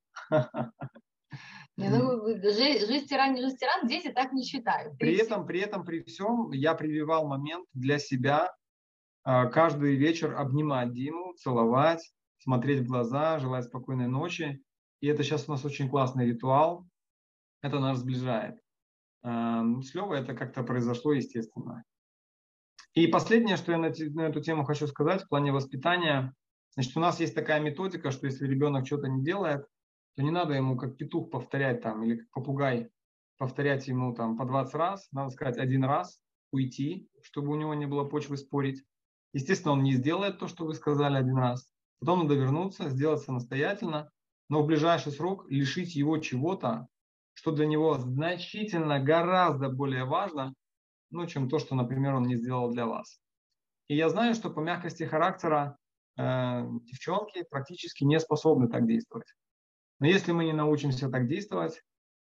Ну, 1.78 2.26
жесть-тиран, 2.42 3.32
не 3.32 3.40
жесть-тиран, 3.40 3.86
дети 3.88 4.12
так 4.12 4.34
не 4.34 4.44
считают. 4.44 4.98
При 4.98 5.16
этом, 5.16 5.46
при 5.46 5.60
этом, 5.60 5.86
при 5.86 6.02
всем, 6.02 6.50
я 6.52 6.74
прививал 6.74 7.26
момент 7.26 7.66
для 7.72 7.98
себя 7.98 8.54
э, 9.24 9.48
каждый 9.48 9.96
вечер 9.96 10.34
обнимать 10.36 10.92
Диму, 10.92 11.32
целовать, 11.32 12.12
смотреть 12.42 12.80
в 12.80 12.86
глаза, 12.86 13.38
желать 13.38 13.64
спокойной 13.64 14.08
ночи. 14.08 14.62
И 15.00 15.06
это 15.06 15.22
сейчас 15.22 15.48
у 15.48 15.52
нас 15.52 15.64
очень 15.64 15.88
классный 15.88 16.26
ритуал. 16.26 16.86
Это 17.62 17.78
нас 17.78 17.98
сближает. 17.98 18.58
Эм, 19.22 19.82
с 19.82 19.94
Левой 19.94 20.20
это 20.20 20.34
как-то 20.34 20.62
произошло 20.62 21.12
естественно. 21.12 21.84
И 22.94 23.06
последнее, 23.06 23.56
что 23.56 23.72
я 23.72 23.78
на, 23.78 23.86
эту 23.86 24.40
тему 24.40 24.64
хочу 24.64 24.86
сказать 24.86 25.22
в 25.22 25.28
плане 25.28 25.52
воспитания. 25.52 26.34
Значит, 26.74 26.96
у 26.96 27.00
нас 27.00 27.20
есть 27.20 27.34
такая 27.34 27.60
методика, 27.60 28.10
что 28.10 28.26
если 28.26 28.46
ребенок 28.46 28.86
что-то 28.86 29.08
не 29.08 29.22
делает, 29.22 29.66
то 30.16 30.22
не 30.22 30.30
надо 30.30 30.54
ему 30.54 30.76
как 30.76 30.96
петух 30.96 31.30
повторять 31.30 31.82
там 31.82 32.02
или 32.02 32.16
как 32.16 32.30
попугай 32.30 32.90
повторять 33.38 33.88
ему 33.88 34.14
там 34.14 34.36
по 34.36 34.44
20 34.44 34.74
раз. 34.74 35.08
Надо 35.10 35.30
сказать 35.30 35.58
один 35.58 35.82
раз, 35.82 36.20
уйти, 36.52 37.08
чтобы 37.22 37.48
у 37.48 37.56
него 37.56 37.74
не 37.74 37.86
было 37.86 38.04
почвы 38.04 38.36
спорить. 38.36 38.84
Естественно, 39.32 39.72
он 39.72 39.82
не 39.82 39.94
сделает 39.94 40.38
то, 40.38 40.46
что 40.46 40.64
вы 40.64 40.74
сказали 40.74 41.16
один 41.16 41.36
раз. 41.36 41.71
Потом 42.02 42.24
надо 42.24 42.34
вернуться, 42.34 42.90
сделать 42.90 43.22
самостоятельно, 43.22 44.10
но 44.48 44.64
в 44.64 44.66
ближайший 44.66 45.12
срок 45.12 45.48
лишить 45.48 45.94
его 45.94 46.18
чего-то, 46.18 46.88
что 47.32 47.52
для 47.52 47.64
него 47.64 47.96
значительно 47.96 48.98
гораздо 48.98 49.68
более 49.68 50.04
важно, 50.04 50.52
ну, 51.10 51.28
чем 51.28 51.48
то, 51.48 51.60
что, 51.60 51.76
например, 51.76 52.14
он 52.14 52.24
не 52.24 52.34
сделал 52.34 52.72
для 52.72 52.86
вас. 52.86 53.20
И 53.86 53.94
я 53.94 54.08
знаю, 54.08 54.34
что 54.34 54.50
по 54.50 54.58
мягкости 54.58 55.04
характера 55.04 55.76
э, 56.18 56.64
девчонки 56.86 57.44
практически 57.48 58.02
не 58.02 58.18
способны 58.18 58.68
так 58.68 58.84
действовать. 58.88 59.32
Но 60.00 60.08
если 60.08 60.32
мы 60.32 60.44
не 60.44 60.52
научимся 60.52 61.08
так 61.08 61.28
действовать, 61.28 61.80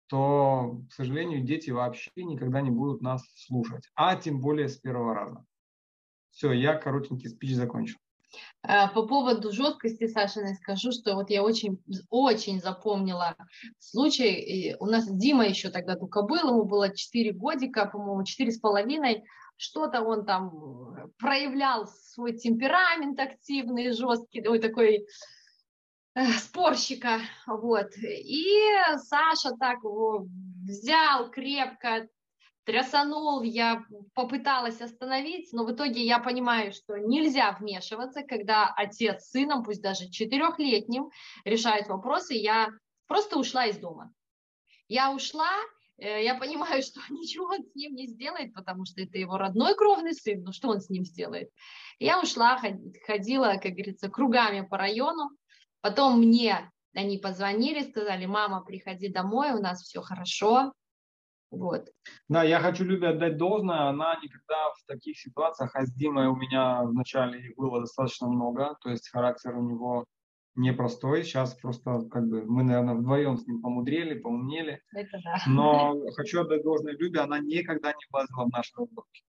то, 0.09 0.83
к 0.91 0.93
сожалению, 0.93 1.47
дети 1.47 1.71
вообще 1.71 2.11
никогда 2.17 2.61
не 2.61 2.71
будут 2.71 3.01
нас 3.01 3.27
слушать, 3.37 3.89
а 3.95 4.17
тем 4.17 4.39
более 4.39 4.69
с 4.69 4.77
первого 4.77 5.15
раза. 5.15 5.47
Все, 6.29 6.53
я 6.53 6.75
коротенький 6.75 7.31
спич 7.31 7.55
закончил. 7.55 7.97
Э, 8.63 8.89
по 8.95 9.07
поводу 9.07 9.53
жесткости, 9.53 10.07
Сашиной 10.07 10.55
скажу, 10.55 10.93
что 10.93 11.15
вот 11.15 11.31
я 11.31 11.43
очень, 11.43 11.83
очень 12.11 12.61
запомнила 12.61 13.37
случай. 13.79 14.77
У 14.79 14.87
нас 14.87 15.07
Дима 15.09 15.47
еще 15.47 15.71
тогда 15.71 15.97
только 15.97 16.23
был, 16.23 16.49
ему 16.49 16.65
было 16.65 16.95
4 16.95 17.33
годика, 17.33 17.87
по-моему, 17.87 18.25
4 18.25 18.53
с 18.53 18.59
половиной. 18.59 19.25
Что-то 19.57 20.03
он 20.03 20.25
там 20.25 21.13
проявлял 21.19 21.87
свой 21.87 22.33
темперамент 22.37 23.19
активный, 23.21 23.93
жесткий, 23.93 24.47
ой, 24.47 24.59
такой 24.59 25.07
э, 26.15 26.25
спорщика, 26.39 27.21
вот. 27.47 27.91
И 27.99 28.45
Саша 28.97 29.57
так 29.59 29.79
его 29.83 30.27
взял 30.65 31.31
крепко, 31.31 32.09
трясанул, 32.65 33.43
я 33.43 33.85
попыталась 34.15 34.81
остановить, 34.81 35.53
но 35.53 35.65
в 35.65 35.73
итоге 35.73 36.05
я 36.05 36.19
понимаю, 36.19 36.73
что 36.73 36.97
нельзя 36.97 37.57
вмешиваться, 37.59 38.23
когда 38.23 38.73
отец 38.77 39.25
с 39.25 39.31
сыном, 39.31 39.65
пусть 39.65 39.83
даже 39.83 40.09
четырехлетним, 40.11 41.11
решает 41.45 41.89
вопросы, 41.89 42.35
я 42.35 42.69
просто 43.07 43.39
ушла 43.39 43.67
из 43.67 43.79
дома. 43.79 44.13
Я 44.89 45.13
ушла, 45.13 45.51
э, 45.99 46.23
я 46.25 46.35
понимаю, 46.37 46.83
что 46.83 47.01
ничего 47.11 47.47
он 47.47 47.65
с 47.65 47.75
ним 47.75 47.95
не 47.95 48.07
сделает, 48.07 48.55
потому 48.55 48.85
что 48.85 49.03
это 49.03 49.19
его 49.19 49.39
родной 49.39 49.75
кровный 49.75 50.15
сын, 50.15 50.43
ну 50.43 50.53
что 50.53 50.69
он 50.69 50.81
с 50.81 50.89
ним 50.89 51.05
сделает? 51.05 51.51
Я 51.99 52.21
ушла, 52.21 52.61
ходила, 53.07 53.55
как 53.63 53.73
говорится, 53.73 54.09
кругами 54.09 54.67
по 54.67 54.77
району, 54.77 55.31
потом 55.81 56.21
мне 56.21 56.71
они 56.95 57.19
позвонили, 57.19 57.89
сказали, 57.89 58.27
мама, 58.27 58.63
приходи 58.63 59.09
домой, 59.09 59.53
у 59.53 59.61
нас 59.61 59.83
все 59.83 60.03
хорошо, 60.03 60.73
Вот. 61.53 61.91
Да, 62.29 62.43
я 62.43 62.61
хочу 62.61 62.85
Любе 62.85 63.09
отдать 63.09 63.37
должное. 63.37 63.89
Она 63.89 64.19
никогда 64.23 64.71
в 64.71 64.87
таких 64.87 65.19
ситуациях, 65.19 65.71
а 65.75 65.85
с 65.85 65.93
Димой 65.93 66.27
у 66.27 66.35
меня 66.35 66.83
вначале 66.83 67.41
их 67.41 67.57
было 67.57 67.81
достаточно 67.81 68.27
много, 68.27 68.77
то 68.81 68.89
есть 68.89 69.11
характер 69.11 69.55
у 69.57 69.63
него 69.63 70.07
непростой. 70.55 71.25
Сейчас 71.25 71.55
просто 71.55 72.01
как 72.11 72.27
бы 72.27 72.45
мы, 72.47 72.63
наверное, 72.63 72.95
вдвоем 72.95 73.37
с 73.37 73.47
ним 73.47 73.61
помудрели, 73.61 74.19
поумнели. 74.19 74.81
Это 74.95 75.19
да. 75.23 75.37
Но 75.47 75.95
хочу 76.17 76.41
отдать 76.41 76.63
должное 76.63 76.95
Любе, 76.97 77.21
она 77.21 77.39
никогда 77.39 77.91
не 77.91 78.07
влазила 78.11 78.47
в 78.47 78.51
наши 78.51 78.73
разборки. 78.75 79.23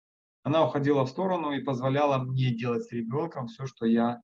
Она 0.44 0.66
уходила 0.66 1.06
в 1.06 1.10
сторону 1.10 1.52
и 1.52 1.64
позволяла 1.64 2.20
мне 2.20 2.52
делать 2.52 2.84
с 2.84 2.92
ребенком 2.92 3.48
все, 3.48 3.66
что 3.66 3.86
я 3.86 4.22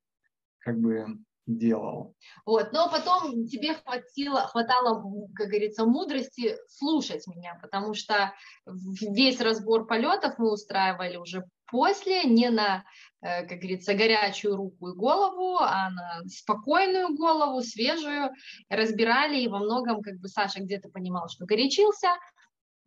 как 0.60 0.80
бы 0.80 1.06
делал. 1.50 2.16
Вот, 2.46 2.72
но 2.74 2.90
потом 2.90 3.48
тебе 3.48 3.74
хватило, 3.74 4.42
хватало, 4.42 5.04
как 5.36 5.48
говорится, 5.48 5.86
мудрости 5.86 6.56
слушать 6.68 7.26
меня, 7.28 7.58
потому 7.62 7.94
что 7.94 8.34
весь 8.66 9.42
разбор 9.42 9.88
полетов 9.88 10.36
мы 10.38 10.52
устраивали 10.52 11.18
уже 11.18 11.44
после, 11.66 12.24
не 12.24 12.50
на, 12.50 12.84
э, 13.22 13.46
как 13.48 13.60
говорится, 13.60 13.94
горячую 13.94 14.56
руку 14.56 14.90
и 14.90 14.96
голову, 14.96 15.58
а 15.60 15.90
на 15.90 16.24
спокойную 16.28 17.16
голову, 17.16 17.62
свежую, 17.62 18.32
разбирали, 18.70 19.40
и 19.40 19.48
во 19.48 19.60
многом, 19.60 20.02
как 20.02 20.20
бы, 20.20 20.28
Саша 20.28 20.62
где-то 20.62 20.90
понимал, 20.90 21.30
что 21.30 21.46
горячился, 21.46 22.10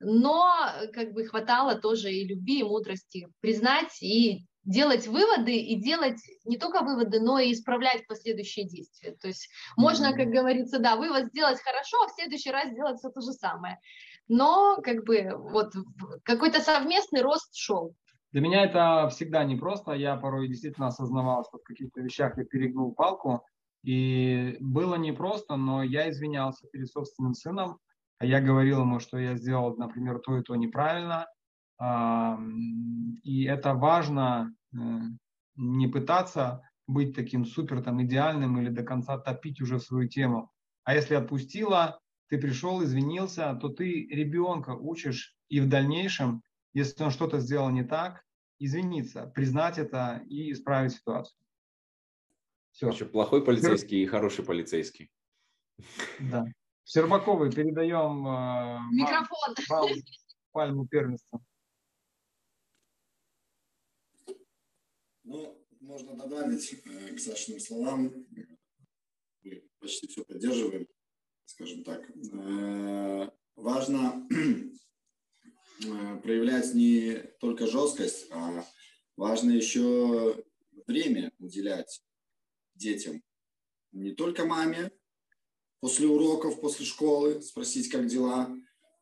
но, 0.01 0.53
как 0.93 1.13
бы, 1.13 1.25
хватало 1.25 1.77
тоже 1.77 2.13
и 2.13 2.27
любви, 2.27 2.61
и 2.61 2.65
мудрости 2.65 3.29
признать 3.41 4.03
и 4.03 4.47
делать 4.65 5.07
выводы 5.07 5.57
и 5.57 5.81
делать 5.81 6.21
не 6.45 6.57
только 6.57 6.83
выводы, 6.83 7.21
но 7.21 7.39
и 7.39 7.53
исправлять 7.53 8.07
последующие 8.07 8.67
действия. 8.67 9.17
То 9.21 9.29
есть 9.29 9.49
можно, 9.77 10.13
как 10.13 10.29
говорится, 10.29 10.79
да, 10.79 10.97
вывод 10.97 11.27
сделать 11.27 11.61
хорошо, 11.61 12.03
а 12.03 12.09
в 12.09 12.13
следующий 12.13 12.51
раз 12.51 12.71
сделать 12.71 12.99
все 12.99 13.11
то 13.11 13.21
же 13.21 13.33
самое. 13.33 13.79
Но 14.29 14.79
как 14.83 15.05
бы 15.05 15.33
вот 15.37 15.73
какой-то 16.25 16.61
совместный 16.61 17.23
рост 17.23 17.55
шел. 17.55 17.95
Для 18.31 18.41
меня 18.41 18.65
это 18.65 19.09
всегда 19.11 19.45
непросто. 19.45 19.93
Я 19.93 20.17
порой 20.17 20.49
действительно 20.49 20.87
осознавал, 20.87 21.45
что 21.45 21.59
в 21.59 21.65
каких-то 21.65 22.01
вещах 22.01 22.39
я 22.39 22.45
перегнул 22.45 22.95
палку. 22.95 23.45
И 23.83 24.57
было 24.61 24.95
непросто, 24.95 25.57
но 25.57 25.83
я 25.83 26.09
извинялся 26.09 26.67
перед 26.69 26.89
собственным 26.89 27.35
сыном. 27.35 27.79
Я 28.21 28.41
говорил 28.41 28.83
ему, 28.83 29.01
что 29.01 29.19
я 29.19 29.35
сделал, 29.35 29.77
например, 29.77 30.21
то 30.21 30.39
и 30.39 30.43
то 30.43 30.55
неправильно. 30.55 31.27
И 31.81 33.45
это 33.45 33.75
важно 33.75 34.55
э, 34.73 34.77
не 35.57 35.89
пытаться 35.89 36.63
быть 36.87 37.15
таким 37.15 37.45
супер 37.45 37.83
там 37.83 38.03
идеальным 38.03 38.61
или 38.61 38.69
до 38.69 38.83
конца 38.83 39.19
топить 39.19 39.61
уже 39.61 39.81
свою 39.81 40.09
тему. 40.09 40.53
А 40.85 40.95
если 40.95 41.15
отпустила, 41.15 42.01
ты 42.29 42.39
пришел, 42.39 42.83
извинился, 42.83 43.55
то 43.61 43.69
ты 43.69 44.07
ребенка 44.07 44.71
учишь 44.71 45.37
и 45.49 45.61
в 45.61 45.69
дальнейшем, 45.69 46.43
если 46.73 47.05
он 47.05 47.11
что-то 47.11 47.41
сделал 47.41 47.71
не 47.71 47.85
так, 47.85 48.25
извиниться, 48.59 49.27
признать 49.27 49.79
это 49.79 50.23
и 50.29 50.53
исправить 50.53 50.93
ситуацию. 50.93 51.39
Все. 52.73 52.89
Еще 52.89 53.05
плохой 53.05 53.45
полицейский 53.45 54.03
и 54.03 54.07
хороший 54.07 54.45
полицейский. 54.45 55.11
Да. 56.21 56.47
Щербаковой 56.85 57.53
передаем 57.53 58.27
э, 58.27 58.79
микрофон. 58.93 59.91
Пальму 60.53 60.87
первенства. 60.87 61.41
Ну, 65.25 65.57
можно 65.81 66.17
добавить 66.17 66.73
э, 66.85 67.15
к 67.15 67.21
Сашиным 67.21 67.61
словам, 67.61 68.27
мы 69.43 69.63
почти 69.79 70.09
все 70.09 70.25
поддерживаем, 70.25 70.89
скажем 71.45 71.85
так. 71.85 72.11
Э, 72.11 73.31
важно 73.55 74.27
э, 75.85 76.21
проявлять 76.23 76.75
не 76.75 77.19
только 77.41 77.69
жесткость, 77.69 78.27
а 78.33 78.67
важно 79.17 79.53
еще 79.53 80.45
время 80.89 81.33
уделять 81.39 82.03
детям. 82.75 83.23
Не 83.93 84.13
только 84.13 84.45
маме 84.45 84.91
после 85.79 86.09
уроков, 86.09 86.61
после 86.61 86.85
школы 86.85 87.43
спросить, 87.43 87.89
как 87.91 88.09
дела, 88.09 88.53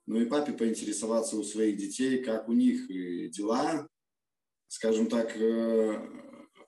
но 0.05 0.21
и 0.21 0.27
папе 0.27 0.53
поинтересоваться 0.53 1.37
у 1.37 1.45
своих 1.45 1.79
детей, 1.79 2.23
как 2.23 2.49
у 2.49 2.53
них 2.53 2.89
дела, 3.31 3.89
скажем 4.71 5.09
так, 5.09 5.37
э, 5.37 6.09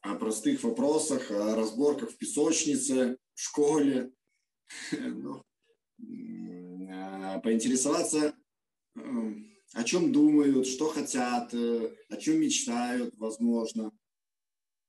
о 0.00 0.14
простых 0.16 0.64
вопросах, 0.64 1.30
о 1.30 1.54
разборках 1.54 2.10
в 2.10 2.16
песочнице, 2.16 3.16
в 3.34 3.40
школе, 3.40 4.10
ну, 4.90 5.44
а, 6.90 7.38
поинтересоваться, 7.38 8.34
э, 8.96 9.00
о 9.74 9.84
чем 9.84 10.12
думают, 10.12 10.66
что 10.66 10.88
хотят, 10.88 11.54
э, 11.54 11.94
о 12.08 12.16
чем 12.16 12.40
мечтают, 12.40 13.16
возможно, 13.18 13.92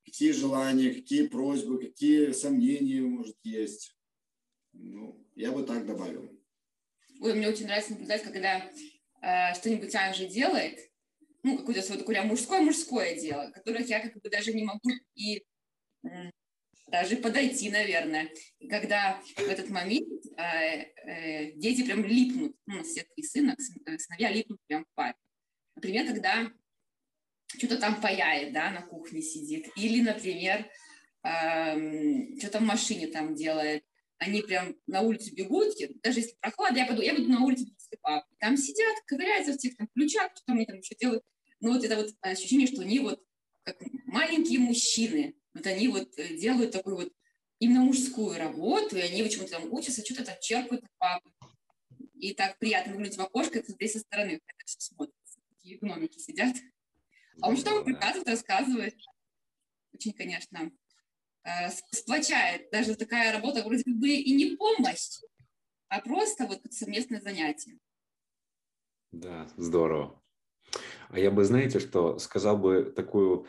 какие 0.04 0.32
желания, 0.32 0.92
какие 0.92 1.28
просьбы, 1.28 1.78
какие 1.78 2.32
сомнения, 2.32 3.02
может, 3.02 3.38
есть. 3.44 3.96
Ну, 4.72 5.24
я 5.36 5.52
бы 5.52 5.62
так 5.64 5.86
добавил. 5.86 6.36
Ой, 7.20 7.36
мне 7.36 7.48
очень 7.48 7.68
нравится 7.68 7.92
наблюдать, 7.92 8.24
когда 8.24 8.72
э, 9.22 9.54
что-нибудь 9.54 9.94
Аня 9.94 10.28
делает, 10.28 10.80
ну, 11.44 11.58
какое-то 11.58 11.82
свое 11.82 12.00
такое 12.00 12.24
мужское-мужское 12.24 13.20
дело, 13.20 13.52
которое 13.52 13.84
я 13.84 14.00
как 14.00 14.14
бы 14.22 14.30
даже 14.30 14.54
не 14.54 14.64
могу 14.64 14.90
и 15.16 15.44
даже 16.88 17.18
подойти, 17.18 17.70
наверное. 17.70 18.30
И 18.60 18.68
когда 18.68 19.22
в 19.36 19.40
этот 19.40 19.70
момент 19.70 20.26
э, 20.38 20.84
э, 21.06 21.52
дети 21.54 21.84
прям 21.84 22.06
липнут, 22.06 22.56
ну, 22.66 22.76
у 22.76 22.78
нас 22.78 22.88
все 22.88 23.04
три 23.04 23.24
сына, 23.24 23.56
э, 23.86 23.98
сыновья 23.98 24.32
липнут 24.32 24.60
прям 24.68 24.86
к 24.86 24.94
папе. 24.94 25.18
Например, 25.76 26.06
когда 26.08 26.52
что-то 27.48 27.78
там 27.78 28.00
паяет, 28.00 28.54
да, 28.54 28.72
на 28.72 28.82
кухне 28.82 29.22
сидит, 29.22 29.68
или, 29.76 30.02
например, 30.02 30.70
э, 31.24 32.38
что-то 32.40 32.60
в 32.60 32.64
машине 32.64 33.08
там 33.08 33.34
делает, 33.34 33.84
они 34.18 34.42
прям 34.42 34.76
на 34.88 35.02
улицу 35.02 35.34
бегут, 35.36 35.74
даже 36.04 36.20
если 36.20 36.36
прохладно, 36.40 36.78
я 36.78 36.86
буду, 36.86 37.02
я 37.02 37.16
буду 37.16 37.30
на 37.30 37.44
улице 37.44 37.66
папой. 38.02 38.36
Там 38.40 38.58
сидят, 38.58 38.96
ковыряются 39.08 39.54
в 39.54 39.58
тех 39.58 39.76
там 39.78 39.88
ключах, 39.96 40.32
что 40.36 40.46
там 40.46 40.58
они 40.58 40.66
там 40.66 40.78
еще 40.78 40.96
делают. 40.96 41.24
Но 41.64 41.72
вот 41.72 41.84
это 41.86 41.96
вот 41.96 42.14
ощущение, 42.20 42.68
что 42.68 42.82
они 42.82 43.00
вот 43.00 43.24
как 43.64 43.78
маленькие 44.06 44.60
мужчины, 44.60 45.34
вот 45.54 45.66
они 45.66 45.88
вот 45.88 46.10
э, 46.20 46.36
делают 46.36 46.72
такую 46.72 46.98
вот 46.98 47.14
именно 47.60 47.86
мужскую 47.86 48.38
работу, 48.38 48.98
и 48.98 49.00
они 49.00 49.24
вот 49.24 49.32
чему-то 49.32 49.52
там 49.52 49.72
учатся, 49.72 50.04
что-то 50.04 50.26
там 50.26 50.36
черпают 50.42 50.84
от 50.84 50.90
папы. 50.98 51.32
И 52.16 52.34
так 52.34 52.60
приятно 52.60 52.92
выглядеть 52.92 53.18
в 53.18 53.22
окошко, 53.22 53.60
и 53.60 53.66
смотреть 53.66 53.94
со 53.94 54.00
стороны, 54.00 54.32
это 54.32 54.66
все 54.66 54.78
смотрится. 54.82 55.40
Такие 55.52 55.78
гномики 55.78 56.20
сидят. 56.20 56.54
А 57.42 57.48
он 57.48 57.56
что-то 57.56 57.90
показывает, 57.90 58.28
рассказывает. 58.28 58.98
Очень, 59.94 60.12
конечно, 60.12 60.70
э, 61.46 61.70
сплочает. 61.92 62.72
Даже 62.72 62.96
такая 62.96 63.32
работа 63.32 63.64
вроде 63.64 63.84
бы 63.86 64.10
и 64.10 64.34
не 64.34 64.58
помощь, 64.58 65.22
а 65.88 66.02
просто 66.02 66.46
вот 66.46 66.62
совместное 66.72 67.22
занятие. 67.22 67.80
Да, 69.14 69.50
здорово. 69.56 70.23
А 71.10 71.20
я 71.20 71.32
бы, 71.32 71.44
знаете, 71.44 71.80
что 71.80 72.18
сказал 72.20 72.58
бы 72.58 72.92
такую, 72.96 73.46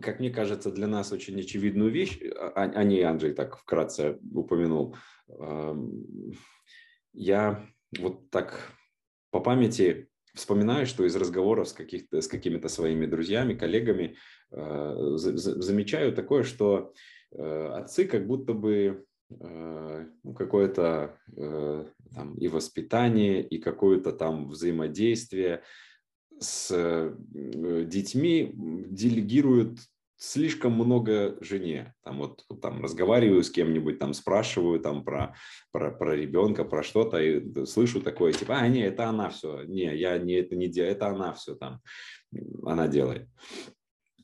как 0.00 0.20
мне 0.20 0.30
кажется, 0.30 0.70
для 0.70 0.86
нас 0.86 1.12
очень 1.12 1.38
очевидную 1.38 1.90
вещь, 1.90 2.18
а, 2.36 2.52
а, 2.54 2.62
а 2.62 2.84
не 2.84 3.00
Андрей 3.02 3.32
так 3.32 3.58
вкратце 3.58 4.18
упомянул. 4.32 4.96
Я 7.12 7.66
вот 7.98 8.30
так 8.30 8.72
по 9.30 9.40
памяти 9.40 10.08
вспоминаю, 10.34 10.86
что 10.86 11.04
из 11.04 11.14
разговоров 11.16 11.68
с, 11.68 11.74
с 11.74 12.28
какими-то 12.28 12.68
своими 12.68 13.06
друзьями, 13.06 13.54
коллегами 13.54 14.16
э, 14.50 14.94
замечаю 15.16 16.14
такое, 16.14 16.42
что 16.42 16.92
э, 17.32 17.66
отцы 17.74 18.06
как 18.06 18.26
будто 18.26 18.54
бы 18.54 19.04
э, 19.30 20.06
ну, 20.22 20.34
какое-то 20.34 21.18
там 22.14 22.34
и 22.34 22.48
воспитание, 22.48 23.42
и 23.42 23.58
какое-то 23.58 24.12
там 24.12 24.48
взаимодействие 24.48 25.62
с 26.42 26.68
э, 26.70 27.14
детьми 27.86 28.52
делегируют 28.54 29.78
слишком 30.22 30.74
много 30.74 31.36
жене. 31.40 31.94
Там 32.04 32.18
вот 32.18 32.44
там 32.60 32.80
разговариваю 32.80 33.42
с 33.42 33.50
кем-нибудь, 33.50 33.98
там 33.98 34.14
спрашиваю 34.14 34.78
там 34.78 35.04
про, 35.04 35.34
про, 35.72 35.90
про 35.90 36.14
ребенка, 36.14 36.64
про 36.64 36.84
что-то, 36.84 37.20
и 37.20 37.64
слышу 37.64 38.00
такое, 38.00 38.32
типа, 38.32 38.56
а, 38.56 38.68
не, 38.68 38.82
это 38.82 39.08
она 39.08 39.30
все, 39.30 39.64
не, 39.64 39.96
я 39.96 40.18
не 40.18 40.34
это 40.34 40.54
не 40.54 40.68
делаю, 40.68 40.92
это 40.92 41.08
она 41.08 41.32
все 41.32 41.56
там, 41.56 41.80
она 42.64 42.86
делает. 42.86 43.28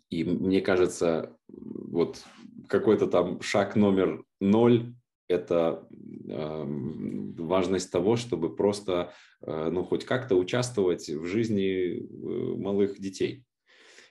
И 0.09 0.23
мне 0.23 0.61
кажется, 0.61 1.37
вот 1.49 2.23
какой-то 2.69 3.09
там 3.09 3.41
шаг 3.43 3.75
номер 3.75 4.23
ноль 4.41 4.95
это 5.29 5.87
э, 6.29 6.65
важность 7.39 7.93
того, 7.93 8.17
чтобы 8.17 8.55
просто, 8.57 9.13
э, 9.43 9.71
ну, 9.71 9.85
хоть 9.85 10.05
как-то 10.05 10.35
участвовать 10.37 11.09
в 11.09 11.27
жизни 11.27 11.99
э, 11.99 12.57
малых 12.57 12.99
детей. 12.99 13.45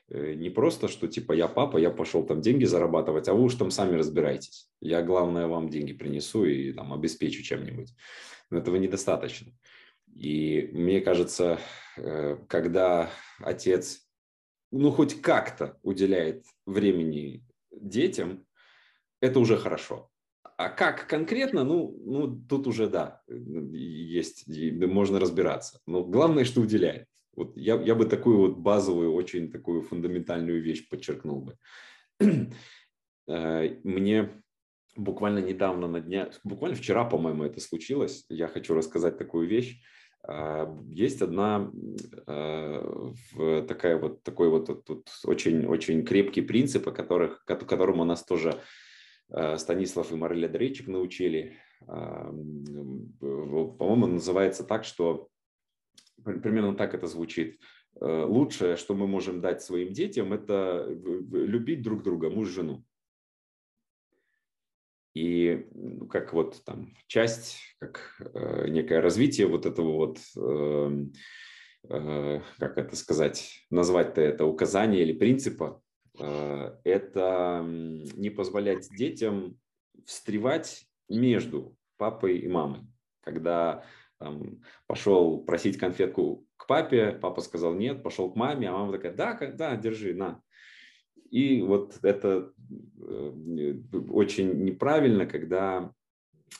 Э, 0.10 0.34
не 0.34 0.50
просто, 0.50 0.88
что 0.88 1.08
типа 1.08 1.34
я 1.34 1.48
папа, 1.48 1.78
я 1.78 1.90
пошел 1.90 2.26
там 2.26 2.42
деньги 2.42 2.66
зарабатывать, 2.66 3.28
а 3.28 3.34
вы 3.34 3.44
уж 3.44 3.56
там 3.56 3.72
сами 3.72 3.96
разбирайтесь. 3.96 4.70
Я, 4.80 5.02
главное, 5.02 5.48
вам 5.48 5.70
деньги 5.70 5.94
принесу 5.94 6.46
и 6.46 6.72
там 6.72 6.94
обеспечу 6.94 7.44
чем-нибудь. 7.44 7.94
Но 8.50 8.60
этого 8.60 8.78
недостаточно. 8.78 9.52
И 10.14 10.70
мне 10.72 11.02
кажется, 11.02 11.60
э, 11.98 12.38
когда 12.48 13.10
отец, 13.40 14.08
ну, 14.72 14.92
хоть 14.92 15.22
как-то 15.22 15.78
уделяет 15.84 16.46
времени 16.66 17.46
детям, 17.72 18.46
это 19.20 19.40
уже 19.40 19.58
хорошо. 19.58 20.10
А 20.58 20.70
как 20.70 21.08
конкретно, 21.08 21.64
ну, 21.64 21.96
ну 22.04 22.36
тут 22.50 22.66
уже 22.66 22.90
да, 22.90 23.22
есть, 23.28 24.46
можно 24.48 25.20
разбираться. 25.20 25.80
Но 25.86 26.04
главное, 26.04 26.46
что 26.46 26.62
уделяет. 26.62 27.08
Вот 27.36 27.56
я, 27.56 27.76
я 27.76 27.94
бы 27.94 28.06
такую 28.06 28.40
вот 28.40 28.58
базовую, 28.58 29.14
очень 29.14 29.52
такую 29.52 29.84
фундаментальную 29.84 30.62
вещь 30.62 30.90
подчеркнул 30.90 31.42
бы. 31.42 31.58
Э, 33.30 33.76
мне 33.84 34.42
буквально 34.96 35.40
недавно 35.40 35.90
на 35.90 36.00
дня, 36.00 36.32
буквально 36.46 36.78
вчера, 36.78 37.04
по-моему, 37.04 37.44
это 37.44 37.60
случилось. 37.60 38.26
Я 38.30 38.48
хочу 38.48 38.74
рассказать 38.74 39.18
такую 39.18 39.50
вещь. 39.50 39.82
А, 40.26 40.74
есть 40.90 41.22
одна 41.22 41.70
а, 42.26 43.14
такая 43.68 43.98
вот 43.98 44.24
такой 44.24 44.48
вот 44.50 44.86
тут 44.86 45.10
очень 45.26 45.66
очень 45.66 46.06
крепкий 46.06 46.42
принцип, 46.42 46.88
о 46.88 46.92
которых, 46.92 47.44
которому 47.46 48.06
нас 48.06 48.24
тоже 48.24 48.56
Станислав 49.30 50.12
и 50.12 50.16
Мариля 50.16 50.48
Дрейчик 50.48 50.88
научили. 50.88 51.58
По-моему, 53.20 54.08
называется 54.08 54.64
так, 54.64 54.84
что 54.84 55.28
примерно 56.24 56.76
так 56.76 56.94
это 56.94 57.08
звучит. 57.08 57.60
Лучшее, 58.00 58.76
что 58.76 58.94
мы 58.96 59.08
можем 59.08 59.42
дать 59.42 59.62
своим 59.62 59.92
детям, 59.92 60.34
это 60.34 60.88
любить 60.88 61.82
друг 61.82 62.04
друга, 62.04 62.30
муж 62.30 62.50
жену. 62.50 62.86
И 65.18 65.68
ну, 65.74 66.06
как 66.08 66.32
вот 66.34 66.62
там 66.64 66.94
часть, 67.08 67.58
как 67.80 68.22
э, 68.36 68.68
некое 68.68 69.02
развитие 69.02 69.48
вот 69.48 69.66
этого 69.66 69.94
вот, 69.94 70.20
э, 70.38 71.06
э, 71.90 72.42
как 72.60 72.78
это 72.78 72.96
сказать, 72.96 73.66
назвать-то 73.72 74.22
это 74.22 74.46
указание 74.46 75.02
или 75.02 75.14
принципа, 75.14 75.82
э, 75.82 75.87
это 76.20 77.64
не 77.66 78.30
позволять 78.30 78.90
детям 78.90 79.60
встревать 80.06 80.86
между 81.10 81.76
папой 81.98 82.40
и 82.40 82.48
мамой. 82.48 82.82
Когда 83.22 83.84
там, 84.20 84.62
пошел 84.88 85.44
просить 85.44 85.78
конфетку 85.78 86.46
к 86.56 86.68
папе, 86.68 87.12
папа 87.12 87.42
сказал 87.42 87.74
нет, 87.74 88.04
пошел 88.04 88.32
к 88.32 88.36
маме, 88.36 88.70
а 88.70 88.74
мама 88.74 88.94
такая, 88.94 89.14
да, 89.14 89.38
да, 89.54 89.76
держи, 89.76 90.14
на. 90.14 90.42
И 91.30 91.62
вот 91.62 92.00
это 92.04 92.54
э, 93.02 93.74
очень 94.10 94.64
неправильно, 94.64 95.26
когда 95.26 95.92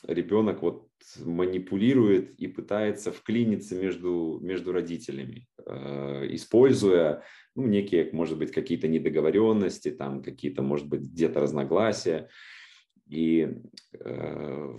ребенок 0.06 0.62
вот 0.62 0.88
манипулирует 1.24 2.34
и 2.38 2.46
пытается 2.46 3.12
вклиниться 3.12 3.74
между, 3.74 4.38
между 4.42 4.72
родителями, 4.72 5.46
э, 5.64 6.26
используя 6.30 7.22
ну, 7.54 7.66
некие, 7.66 8.10
может 8.12 8.38
быть, 8.38 8.52
какие-то 8.52 8.88
недоговоренности, 8.88 9.90
там 9.90 10.22
какие-то, 10.22 10.62
может 10.62 10.88
быть, 10.88 11.02
где-то 11.02 11.40
разногласия. 11.40 12.28
И 13.08 13.48
э, 13.98 14.76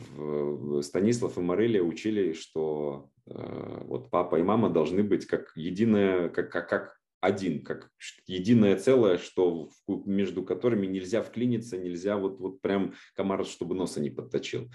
Станислав 0.82 1.38
и 1.38 1.42
Морелия 1.42 1.82
учили, 1.82 2.34
что 2.34 3.10
э, 3.26 3.82
вот 3.86 4.12
папа 4.12 4.36
и 4.36 4.44
мама 4.44 4.70
должны 4.70 5.04
быть 5.04 5.26
как 5.26 5.52
единое, 5.56 6.30
как, 6.30 6.52
как, 6.52 6.70
как 6.70 6.99
один, 7.22 7.64
как 7.64 7.90
единое 8.26 8.78
целое, 8.78 9.18
что 9.18 9.70
между 9.88 10.44
которыми 10.44 10.88
нельзя 10.88 11.22
вклиниться, 11.22 11.78
нельзя 11.78 12.18
вот, 12.18 12.40
вот 12.40 12.62
прям 12.62 12.94
комар, 13.16 13.46
чтобы 13.46 13.76
носа 13.76 14.00
не 14.00 14.10
подточил. 14.10 14.70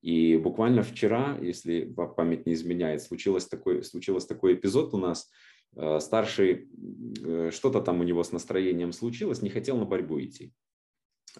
И 0.00 0.36
буквально 0.36 0.82
вчера, 0.82 1.38
если 1.40 1.84
память 1.84 2.46
не 2.46 2.54
изменяет, 2.54 3.02
случилось 3.02 3.46
такой, 3.46 3.84
случилось 3.84 4.26
такой 4.26 4.54
эпизод 4.54 4.94
у 4.94 4.98
нас. 4.98 5.30
Э, 5.76 6.00
старший, 6.00 6.68
э, 7.24 7.50
что-то 7.52 7.80
там 7.80 8.00
у 8.00 8.02
него 8.02 8.22
с 8.22 8.32
настроением 8.32 8.92
случилось, 8.92 9.42
не 9.42 9.50
хотел 9.50 9.76
на 9.76 9.84
борьбу 9.84 10.20
идти. 10.20 10.52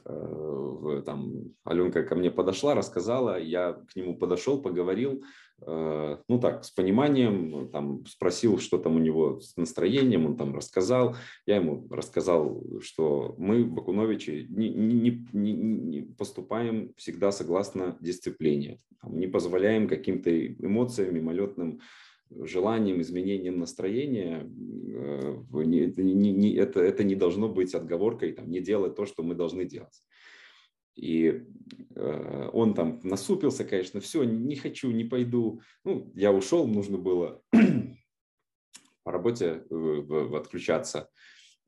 Э, 0.05 1.03
там 1.05 1.55
Аленка 1.65 2.05
ко 2.05 2.15
мне 2.15 2.31
подошла, 2.31 2.75
рассказала, 2.75 3.39
я 3.39 3.73
к 3.73 3.97
нему 3.97 4.17
подошел, 4.17 4.63
поговорил, 4.63 5.25
ну 5.67 6.39
так, 6.41 6.65
с 6.65 6.71
пониманием, 6.71 7.69
там 7.71 8.05
спросил, 8.07 8.59
что 8.59 8.79
там 8.79 8.97
у 8.97 8.99
него 8.99 9.41
с 9.41 9.57
настроением, 9.57 10.27
он 10.27 10.37
там 10.37 10.55
рассказал, 10.55 11.17
я 11.47 11.57
ему 11.57 11.87
рассказал, 11.91 12.63
что 12.81 13.35
мы, 13.39 13.65
Бакуновичи, 13.65 14.47
не, 14.49 14.71
не, 14.71 15.25
не, 15.33 15.53
не 15.53 16.03
поступаем 16.03 16.93
всегда 16.97 17.33
согласно 17.33 17.97
дисциплине, 18.01 18.81
не 19.05 19.27
позволяем 19.27 19.89
каким-то 19.89 20.31
эмоциям, 20.47 21.15
мимолетным 21.15 21.81
желанием, 22.41 23.01
изменением 23.01 23.59
настроения, 23.59 24.49
э, 24.95 25.43
это, 26.59 26.81
это 26.81 27.05
не 27.05 27.15
должно 27.15 27.49
быть 27.49 27.75
отговоркой 27.75 28.33
там, 28.33 28.51
не 28.51 28.61
делать 28.61 28.95
то, 28.95 29.07
что 29.07 29.23
мы 29.23 29.35
должны 29.35 29.65
делать. 29.65 30.03
И 30.95 31.45
э, 31.95 32.51
он 32.53 32.75
там 32.75 33.01
насупился, 33.03 33.65
конечно, 33.65 34.01
все, 34.01 34.25
не 34.25 34.57
хочу, 34.57 34.91
не 34.91 35.05
пойду. 35.05 35.61
Ну, 35.85 36.13
я 36.15 36.33
ушел, 36.33 36.67
нужно 36.67 36.99
было 36.99 37.41
по 39.03 39.13
работе 39.13 39.65
э, 39.71 40.31
отключаться. 40.35 41.09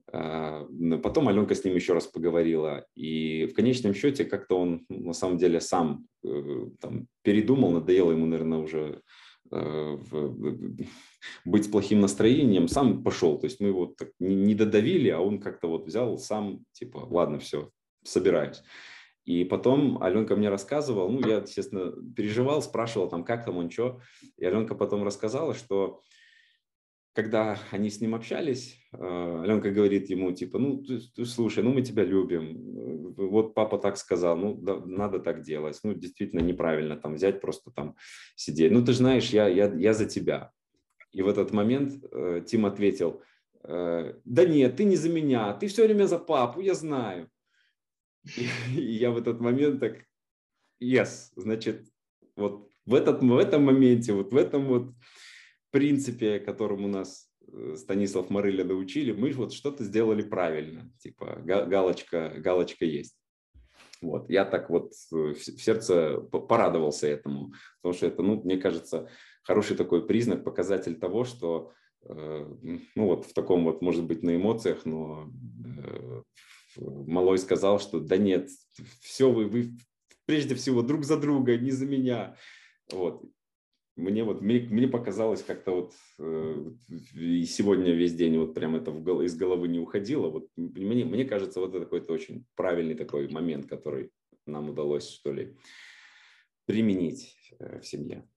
Потом 0.06 1.28
Аленка 1.28 1.54
с 1.54 1.64
ним 1.64 1.74
еще 1.74 1.94
раз 1.94 2.06
поговорила, 2.06 2.86
и 2.94 3.46
в 3.46 3.54
конечном 3.54 3.94
счете 3.94 4.26
как-то 4.26 4.60
он 4.60 4.84
на 4.88 5.14
самом 5.14 5.38
деле 5.38 5.60
сам 5.60 6.06
там, 6.22 7.08
передумал, 7.22 7.70
надоело 7.72 8.12
ему, 8.12 8.26
наверное, 8.26 8.58
уже 8.58 9.00
Э, 9.50 9.96
быть 11.44 11.64
с 11.64 11.68
плохим 11.68 12.00
настроением, 12.00 12.68
сам 12.68 13.02
пошел. 13.02 13.38
То 13.38 13.46
есть 13.46 13.60
мы 13.60 13.68
его 13.68 13.86
так 13.86 14.10
не 14.18 14.54
додавили, 14.54 15.08
а 15.10 15.20
он 15.20 15.40
как-то 15.40 15.68
вот 15.68 15.86
взял 15.86 16.18
сам, 16.18 16.64
типа, 16.72 17.06
ладно, 17.10 17.38
все, 17.38 17.70
собираюсь. 18.02 18.62
И 19.24 19.44
потом 19.44 20.02
Аленка 20.02 20.36
мне 20.36 20.50
рассказывал, 20.50 21.08
ну, 21.08 21.26
я, 21.26 21.38
естественно, 21.38 21.92
переживал, 22.14 22.60
спрашивал 22.62 23.08
там, 23.08 23.24
как 23.24 23.44
там 23.44 23.56
он, 23.56 23.70
что. 23.70 24.00
И 24.36 24.44
Аленка 24.44 24.74
потом 24.74 25.02
рассказала, 25.02 25.54
что 25.54 26.02
когда 27.14 27.58
они 27.70 27.90
с 27.90 28.00
ним 28.00 28.14
общались, 28.14 28.76
э, 28.92 29.40
Аленка 29.42 29.70
говорит 29.70 30.10
ему, 30.10 30.32
типа, 30.32 30.58
ну, 30.58 30.82
ты, 30.82 30.98
ты, 30.98 31.24
слушай, 31.24 31.62
ну, 31.62 31.72
мы 31.72 31.82
тебя 31.82 32.04
любим, 32.04 33.14
вот 33.16 33.54
папа 33.54 33.78
так 33.78 33.96
сказал, 33.96 34.36
ну, 34.36 34.54
да, 34.54 34.80
надо 34.84 35.20
так 35.20 35.42
делать, 35.42 35.78
ну, 35.84 35.94
действительно 35.94 36.40
неправильно 36.40 36.96
там 36.96 37.14
взять, 37.14 37.40
просто 37.40 37.70
там 37.70 37.96
сидеть. 38.34 38.72
Ну, 38.72 38.84
ты 38.84 38.92
знаешь, 38.92 39.30
я, 39.30 39.46
я, 39.46 39.72
я 39.72 39.94
за 39.94 40.06
тебя. 40.06 40.50
И 41.12 41.22
в 41.22 41.28
этот 41.28 41.52
момент 41.52 42.04
э, 42.10 42.42
Тим 42.44 42.66
ответил, 42.66 43.22
э, 43.62 44.14
да 44.24 44.44
нет, 44.44 44.76
ты 44.76 44.84
не 44.84 44.96
за 44.96 45.08
меня, 45.08 45.54
ты 45.54 45.68
все 45.68 45.84
время 45.84 46.06
за 46.06 46.18
папу, 46.18 46.60
я 46.60 46.74
знаю. 46.74 47.30
И, 48.74 48.80
я 48.80 49.10
в 49.10 49.18
этот 49.18 49.40
момент 49.40 49.80
так, 49.80 50.04
yes, 50.82 51.30
значит, 51.36 51.86
вот 52.36 52.68
в, 52.86 52.94
этот, 52.94 53.22
в 53.22 53.36
этом 53.36 53.64
моменте, 53.64 54.12
вот 54.12 54.32
в 54.32 54.36
этом 54.36 54.66
вот 54.66 54.94
принципе, 55.70 56.38
которому 56.38 56.88
нас 56.88 57.28
э, 57.52 57.74
Станислав 57.76 58.30
Марыля 58.30 58.64
научили, 58.64 59.12
мы 59.12 59.32
вот 59.32 59.52
что-то 59.52 59.84
сделали 59.84 60.22
правильно, 60.22 60.90
типа 61.00 61.40
галочка, 61.44 62.32
галочка 62.36 62.84
есть. 62.84 63.16
Вот, 64.00 64.28
я 64.28 64.44
так 64.44 64.70
вот 64.70 64.92
э, 65.12 65.34
в 65.34 65.42
сердце 65.42 66.20
порадовался 66.20 67.08
этому, 67.08 67.54
потому 67.82 67.94
что 67.94 68.06
это, 68.06 68.22
ну, 68.22 68.42
мне 68.42 68.56
кажется, 68.56 69.08
хороший 69.42 69.76
такой 69.76 70.06
признак, 70.06 70.44
показатель 70.44 70.94
того, 70.94 71.24
что, 71.24 71.72
э, 72.08 72.54
ну, 72.94 73.06
вот 73.06 73.26
в 73.26 73.34
таком 73.34 73.64
вот, 73.64 73.82
может 73.82 74.04
быть, 74.04 74.22
на 74.22 74.36
эмоциях, 74.36 74.84
но 74.84 75.30
Малой 76.76 77.38
сказал, 77.38 77.80
что 77.80 78.00
да 78.00 78.16
нет, 78.16 78.48
все 79.00 79.30
вы, 79.30 79.46
вы 79.46 79.72
прежде 80.26 80.54
всего 80.54 80.82
друг 80.82 81.04
за 81.04 81.16
друга, 81.16 81.56
не 81.56 81.70
за 81.70 81.86
меня. 81.86 82.36
Вот 82.90 83.24
мне 83.96 84.24
вот 84.24 84.40
мне, 84.40 84.60
мне 84.60 84.88
показалось 84.88 85.42
как-то 85.42 85.72
вот 85.72 85.94
э, 86.18 86.70
и 87.14 87.44
сегодня 87.44 87.92
весь 87.92 88.14
день 88.14 88.38
вот 88.38 88.54
прям 88.54 88.74
это 88.74 88.90
в, 88.90 89.22
из 89.22 89.36
головы 89.36 89.68
не 89.68 89.78
уходило. 89.78 90.28
Вот 90.28 90.48
мне, 90.56 91.04
мне 91.04 91.24
кажется, 91.24 91.60
вот 91.60 91.74
это 91.74 91.84
какой-то 91.84 92.12
очень 92.12 92.44
правильный 92.56 92.94
такой 92.94 93.28
момент, 93.28 93.66
который 93.66 94.10
нам 94.46 94.70
удалось, 94.70 95.08
что 95.08 95.32
ли, 95.32 95.56
применить 96.66 97.36
э, 97.58 97.80
в 97.80 97.86
семье. 97.86 98.28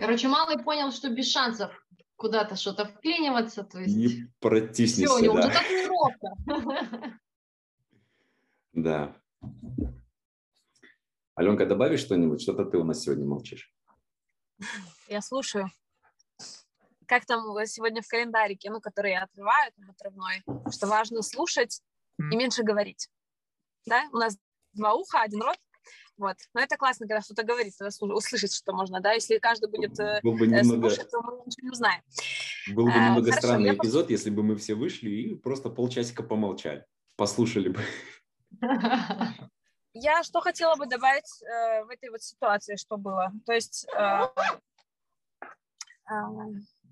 Короче, 0.00 0.28
малый 0.28 0.58
понял, 0.58 0.92
что 0.92 1.10
без 1.10 1.30
шансов 1.30 1.70
куда-то 2.16 2.56
что-то 2.56 2.86
вклиниваться, 2.86 3.64
то 3.64 3.80
есть... 3.80 3.94
Не 3.94 4.32
протиснешься, 4.40 5.14
Все, 5.14 5.14
у 5.14 5.22
него 5.22 5.34
да. 5.34 5.48
уже 5.48 5.58
татуировка. 5.58 7.20
Да. 8.72 9.16
Аленка, 11.34 11.66
добавишь 11.66 12.00
что-нибудь? 12.00 12.40
Что-то 12.40 12.64
ты 12.64 12.78
у 12.78 12.84
нас 12.84 13.02
сегодня 13.02 13.26
молчишь. 13.26 13.74
Я 15.08 15.20
слушаю. 15.20 15.70
Как 17.06 17.26
там 17.26 17.40
сегодня 17.66 18.00
в 18.00 18.08
календарике, 18.08 18.70
ну, 18.70 18.80
который 18.80 19.10
я 19.10 19.24
отрываю, 19.24 19.72
там, 19.72 19.90
отрывной, 19.90 20.42
что 20.70 20.86
важно 20.86 21.20
слушать 21.22 21.82
и 22.18 22.36
меньше 22.36 22.62
говорить. 22.62 23.10
Да, 23.86 24.04
у 24.12 24.16
нас 24.18 24.38
два 24.72 24.94
уха, 24.94 25.20
один 25.20 25.42
рот. 25.42 25.58
Вот. 26.20 26.36
Но 26.52 26.60
это 26.60 26.76
классно, 26.76 27.08
когда 27.08 27.22
кто-то 27.22 27.42
говорит, 27.44 27.72
тогда 27.78 27.90
услышать, 28.14 28.54
что 28.54 28.74
можно, 28.74 29.00
да. 29.00 29.12
Если 29.12 29.38
каждый 29.38 29.70
будет 29.70 29.98
э, 29.98 30.20
Был 30.22 30.34
бы 30.34 30.44
э, 30.44 30.48
немного... 30.48 30.90
слушать, 30.90 31.10
то 31.10 31.22
мы 31.22 31.32
ничего 31.46 31.64
не 31.64 31.70
узнаем. 31.70 32.02
Был 32.74 32.84
бы 32.84 32.92
немного 32.92 33.30
а, 33.30 33.32
странный 33.32 33.70
хорошо, 33.70 33.82
эпизод, 33.82 34.10
я... 34.10 34.16
если 34.16 34.28
бы 34.28 34.42
мы 34.42 34.56
все 34.56 34.74
вышли 34.74 35.08
и 35.08 35.34
просто 35.34 35.70
полчасика 35.70 36.22
помолчали, 36.22 36.84
послушали 37.16 37.70
бы. 37.70 37.80
Я 39.94 40.22
что 40.22 40.42
хотела 40.42 40.76
бы 40.76 40.86
добавить 40.86 41.42
э, 41.42 41.84
в 41.84 41.88
этой 41.88 42.10
вот 42.10 42.22
ситуации, 42.22 42.76
что 42.76 42.98
было. 42.98 43.32
То 43.46 43.54
есть 43.54 43.86
э, 43.96 44.28
э, 45.40 46.14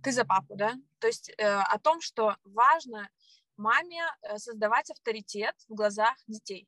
ты 0.03 0.11
за 0.11 0.25
папу, 0.25 0.57
да? 0.57 0.75
То 1.01 1.07
есть 1.07 1.31
э, 1.37 1.45
о 1.47 1.79
том, 1.79 2.01
что 2.01 2.35
важно 2.45 3.11
маме 3.59 4.03
э, 4.23 4.39
создавать 4.39 4.91
авторитет 4.91 5.55
в 5.69 5.75
глазах 5.75 6.17
детей. 6.27 6.67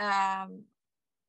Э, 0.00 0.46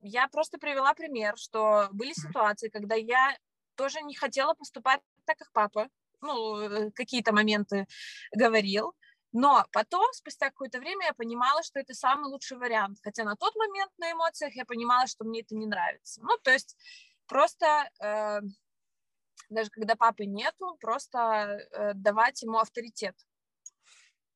я 0.01 0.27
просто 0.27 0.57
привела 0.57 0.93
пример, 0.93 1.37
что 1.37 1.87
были 1.91 2.13
ситуации, 2.13 2.69
когда 2.69 2.95
я 2.95 3.37
тоже 3.75 4.01
не 4.01 4.15
хотела 4.15 4.53
поступать 4.53 5.01
так, 5.25 5.37
как 5.37 5.51
папа, 5.51 5.87
ну, 6.21 6.59
э, 6.59 6.91
какие-то 6.91 7.33
моменты 7.33 7.87
говорил, 8.35 8.93
но 9.31 9.65
потом, 9.71 10.05
спустя 10.13 10.49
какое-то 10.49 10.79
время, 10.79 11.07
я 11.07 11.13
понимала, 11.13 11.63
что 11.63 11.79
это 11.79 11.93
самый 11.93 12.29
лучший 12.29 12.57
вариант. 12.57 12.99
Хотя 13.01 13.23
на 13.23 13.35
тот 13.35 13.55
момент 13.55 13.91
на 13.97 14.11
эмоциях 14.11 14.55
я 14.55 14.65
понимала, 14.65 15.07
что 15.07 15.23
мне 15.23 15.41
это 15.41 15.55
не 15.55 15.65
нравится. 15.65 16.21
Ну, 16.21 16.37
то 16.43 16.51
есть 16.51 16.75
просто 17.27 17.89
э, 18.01 18.41
даже 19.49 19.69
когда 19.69 19.95
папы 19.95 20.25
нету, 20.25 20.77
просто 20.79 21.17
э, 21.71 21.93
давать 21.93 22.41
ему 22.41 22.57
авторитет 22.57 23.15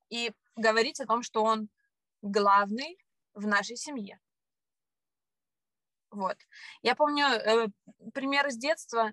и 0.10 0.32
говорить 0.56 0.99
о 0.99 1.06
том, 1.06 1.23
что 1.23 1.43
он 1.43 1.69
главный 2.21 2.97
в 3.34 3.47
нашей 3.47 3.75
семье. 3.75 4.19
Вот. 6.15 6.38
Я 6.82 6.95
помню 6.95 7.25
э, 7.25 7.67
пример 8.13 8.47
из 8.47 8.58
детства. 8.58 9.12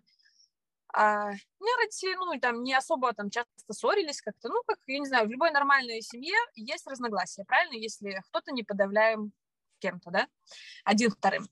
А, 0.95 1.31
у 1.31 1.65
родители, 1.81 2.15
ну, 2.15 2.38
там, 2.38 2.62
не 2.62 2.75
особо 2.75 3.12
там 3.12 3.29
часто 3.29 3.51
ссорились 3.73 4.23
как-то. 4.23 4.49
Ну, 4.49 4.62
как, 4.67 4.79
я 4.87 5.01
не 5.01 5.07
знаю, 5.07 5.27
в 5.27 5.31
любой 5.31 5.51
нормальной 5.51 6.01
семье 6.01 6.37
есть 6.55 6.87
разногласия, 6.87 7.45
правильно? 7.45 7.75
Если 7.75 8.23
кто-то 8.29 8.53
не 8.53 8.62
подавляем 8.62 9.33
кем-то, 9.81 10.11
да, 10.12 10.29
один 10.85 11.11
вторым. 11.11 11.49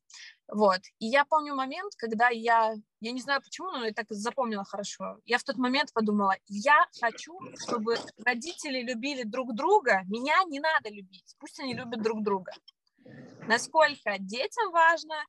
Вот. 0.46 0.80
И 1.00 1.06
я 1.06 1.24
помню 1.24 1.56
момент, 1.56 1.94
когда 1.96 2.28
я, 2.28 2.74
я 3.00 3.12
не 3.12 3.20
знаю 3.20 3.40
почему, 3.42 3.72
но 3.72 3.86
я 3.86 3.92
так 3.92 4.06
запомнила 4.10 4.64
хорошо. 4.64 5.18
Я 5.24 5.38
в 5.38 5.42
тот 5.42 5.56
момент 5.56 5.92
подумала, 5.92 6.36
я 6.46 6.86
хочу, 7.00 7.36
чтобы 7.56 7.96
родители 8.24 8.82
любили 8.82 9.24
друг 9.24 9.52
друга, 9.54 10.02
меня 10.06 10.36
не 10.44 10.60
надо 10.60 10.90
любить, 10.90 11.34
пусть 11.40 11.58
они 11.58 11.74
любят 11.74 12.02
друг 12.02 12.22
друга. 12.22 12.52
Насколько 13.48 14.16
детям 14.18 14.70
важно 14.70 15.24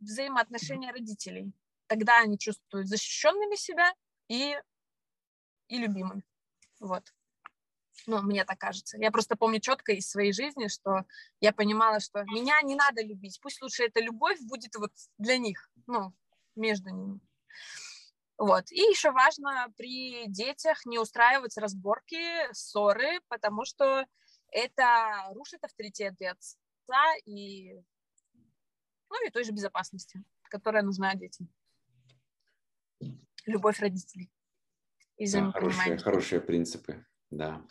взаимоотношения 0.00 0.92
родителей. 0.92 1.52
Тогда 1.86 2.18
они 2.20 2.38
чувствуют 2.38 2.88
защищенными 2.88 3.56
себя 3.56 3.92
и, 4.28 4.56
и 5.68 5.78
любимыми. 5.78 6.22
Вот. 6.80 7.12
Ну, 8.06 8.22
мне 8.22 8.44
так 8.44 8.58
кажется. 8.58 8.96
Я 8.98 9.10
просто 9.10 9.36
помню 9.36 9.60
четко 9.60 9.92
из 9.92 10.08
своей 10.08 10.32
жизни, 10.32 10.68
что 10.68 11.04
я 11.40 11.52
понимала, 11.52 12.00
что 12.00 12.24
меня 12.24 12.60
не 12.62 12.74
надо 12.74 13.02
любить. 13.02 13.40
Пусть 13.42 13.60
лучше 13.60 13.84
эта 13.84 14.00
любовь 14.00 14.40
будет 14.42 14.74
вот 14.76 14.92
для 15.18 15.38
них, 15.38 15.70
ну, 15.86 16.12
между 16.54 16.90
ними. 16.90 17.20
Вот. 18.36 18.70
И 18.70 18.80
еще 18.80 19.10
важно 19.10 19.72
при 19.76 20.26
детях 20.28 20.86
не 20.86 20.98
устраивать 20.98 21.58
разборки, 21.58 22.52
ссоры, 22.52 23.20
потому 23.28 23.64
что 23.64 24.06
это 24.50 25.28
рушит 25.32 25.64
авторитет 25.64 26.14
отца 26.22 27.16
и 27.26 27.82
ну 29.10 29.26
и 29.26 29.30
той 29.30 29.44
же 29.44 29.52
безопасности, 29.52 30.22
которая 30.44 30.82
нужна 30.82 31.14
детям. 31.14 31.48
Любовь 33.46 33.80
родителей. 33.80 34.30
И 35.16 35.30
да, 35.32 35.50
хорошие, 35.50 35.98
хорошие 35.98 36.40
принципы, 36.40 37.04
да. 37.30 37.64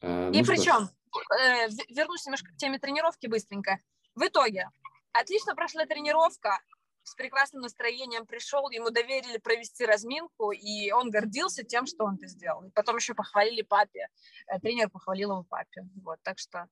А, 0.00 0.30
и 0.30 0.40
ну 0.40 0.46
причем, 0.46 0.88
э, 1.38 1.68
вернусь 1.88 2.24
немножко 2.24 2.52
к 2.52 2.56
теме 2.56 2.78
тренировки 2.78 3.26
быстренько. 3.26 3.80
В 4.14 4.26
итоге, 4.26 4.70
отлично 5.12 5.54
прошла 5.54 5.84
тренировка, 5.84 6.58
с 7.02 7.14
прекрасным 7.14 7.62
настроением 7.62 8.24
пришел, 8.24 8.70
ему 8.70 8.90
доверили 8.90 9.38
провести 9.38 9.84
разминку, 9.84 10.52
и 10.52 10.90
он 10.92 11.10
гордился 11.10 11.64
тем, 11.64 11.86
что 11.86 12.04
он 12.04 12.14
это 12.14 12.26
сделал. 12.26 12.64
И 12.64 12.70
потом 12.70 12.96
еще 12.96 13.14
похвалили 13.14 13.62
папе, 13.62 14.08
э, 14.46 14.58
тренер 14.60 14.90
похвалил 14.90 15.32
его 15.32 15.42
папе. 15.42 15.86
Вот, 16.02 16.18
так 16.22 16.38
что 16.38 16.68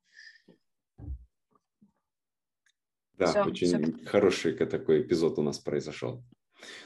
да, 3.19 3.27
все, 3.27 3.45
очень 3.45 3.95
все. 3.95 4.07
хороший 4.07 4.55
такой 4.55 5.03
эпизод 5.03 5.39
у 5.39 5.43
нас 5.43 5.59
произошел. 5.59 6.25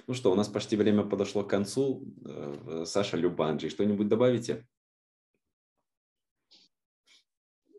Ну 0.06 0.14
что, 0.14 0.32
у 0.32 0.34
нас 0.34 0.48
почти 0.48 0.76
время 0.76 1.04
подошло 1.04 1.44
к 1.44 1.50
концу. 1.50 2.04
Э, 2.24 2.84
Саша 2.86 3.16
Любанджи, 3.16 3.70
что-нибудь 3.70 4.08
добавите? 4.08 4.66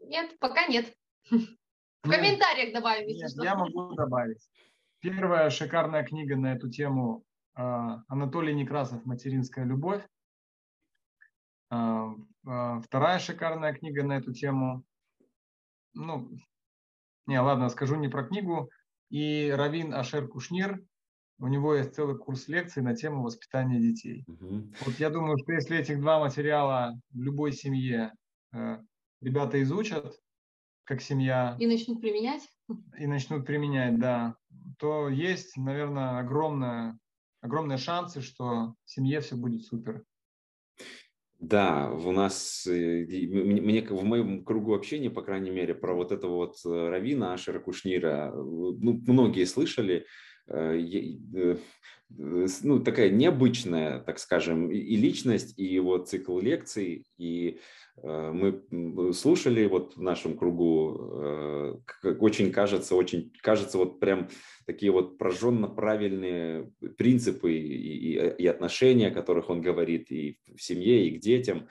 Нет, 0.06 0.38
пока 0.40 0.68
нет. 0.68 0.96
В 1.30 2.10
комментариях 2.10 2.74
добавим, 2.74 3.08
если 3.08 3.28
что. 3.28 3.44
Я 3.44 3.56
могу 3.56 3.94
добавить. 3.94 4.48
Первая 5.00 5.50
шикарная 5.50 6.04
книга 6.04 6.36
на 6.36 6.54
эту 6.54 6.70
тему 6.70 7.26
а, 7.56 8.04
Анатолий 8.08 8.54
Некрасов 8.54 9.06
«Материнская 9.06 9.66
любовь». 9.66 10.04
А, 11.70 12.14
вторая 12.82 13.20
шикарная 13.20 13.74
книга 13.74 14.04
на 14.04 14.18
эту 14.18 14.34
тему, 14.34 14.84
ну, 15.94 16.30
не, 17.26 17.40
ладно, 17.40 17.70
скажу 17.70 17.96
не 17.96 18.10
про 18.10 18.24
книгу. 18.24 18.70
И 19.10 19.54
Равин 19.56 19.94
Ашер 19.94 20.28
Кушнир, 20.28 20.84
у 21.40 21.48
него 21.48 21.76
есть 21.76 21.94
целый 21.94 22.18
курс 22.18 22.48
лекций 22.48 22.82
на 22.82 22.96
тему 22.96 23.24
воспитания 23.24 23.80
детей. 23.80 24.24
Угу. 24.28 24.74
Вот 24.86 25.00
я 25.00 25.10
думаю, 25.10 25.38
что 25.38 25.54
если 25.54 25.78
этих 25.78 26.00
два 26.00 26.20
материала 26.20 26.94
в 27.12 27.22
любой 27.22 27.52
семье 27.52 28.14
э, 28.54 28.80
ребята 29.22 29.62
изучат, 29.62 30.16
как 30.84 31.02
семья... 31.02 31.56
И 31.60 31.68
начнут 31.68 32.02
применять? 32.02 32.48
И 32.98 33.08
начнут 33.08 33.46
применять, 33.46 34.00
да. 34.00 34.36
То 34.80 35.10
есть, 35.10 35.58
наверное, 35.58 36.20
огромная, 36.20 36.98
огромные 37.42 37.78
шансы, 37.78 38.22
что 38.22 38.76
в 38.86 38.90
семье 38.90 39.22
все 39.22 39.36
будет 39.36 39.64
супер. 39.64 40.04
Да, 41.44 41.92
у 41.92 42.14
нас, 42.14 42.66
э, 42.68 43.06
мне, 43.06 43.82
в 43.82 44.04
моем 44.06 44.46
кругу 44.46 44.74
общения, 44.76 45.10
по 45.10 45.22
крайней 45.22 45.50
мере, 45.50 45.76
про 45.76 45.94
вот 45.94 46.14
этого 46.14 46.36
вот 46.36 46.56
э, 46.66 46.70
Равина 46.90 47.34
Ашера 47.34 47.60
Кушнира, 47.60 48.32
э, 48.34 48.34
ну, 48.34 49.02
многие 49.06 49.44
слышали, 49.44 50.06
ну, 50.48 51.60
такая 52.84 53.10
необычная, 53.10 54.00
так 54.00 54.20
скажем, 54.20 54.72
и 54.72 54.96
личность, 54.96 55.54
и 55.58 55.66
его 55.66 55.98
цикл 55.98 56.40
лекций, 56.40 57.06
и 57.18 57.60
Э, 58.02 58.32
мы 58.32 59.14
слушали 59.14 59.66
вот 59.66 59.96
в 59.96 60.02
нашем 60.02 60.38
кругу, 60.38 61.80
э, 62.04 62.16
очень 62.20 62.52
кажется, 62.52 62.96
очень 62.96 63.32
кажется 63.42 63.78
вот 63.78 64.00
прям 64.00 64.30
такие 64.66 64.92
вот 64.92 65.18
прожженно 65.18 65.68
правильные 65.68 66.72
принципы 66.98 67.54
и, 67.54 67.58
и, 67.58 68.14
и 68.16 68.48
отношения, 68.48 69.10
о 69.10 69.14
которых 69.14 69.50
он 69.50 69.62
говорит 69.62 70.12
и 70.12 70.40
в 70.56 70.62
семье, 70.62 71.08
и 71.08 71.18
к 71.18 71.22
детям. 71.22 71.68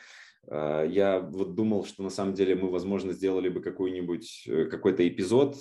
Э, 0.48 0.86
я 0.88 1.18
вот 1.18 1.54
думал, 1.54 1.84
что 1.84 2.04
на 2.04 2.10
самом 2.10 2.34
деле 2.34 2.54
мы, 2.54 2.70
возможно, 2.70 3.12
сделали 3.12 3.48
бы 3.48 3.60
какой-нибудь 3.60 4.48
какой-то 4.70 5.06
эпизод, 5.06 5.56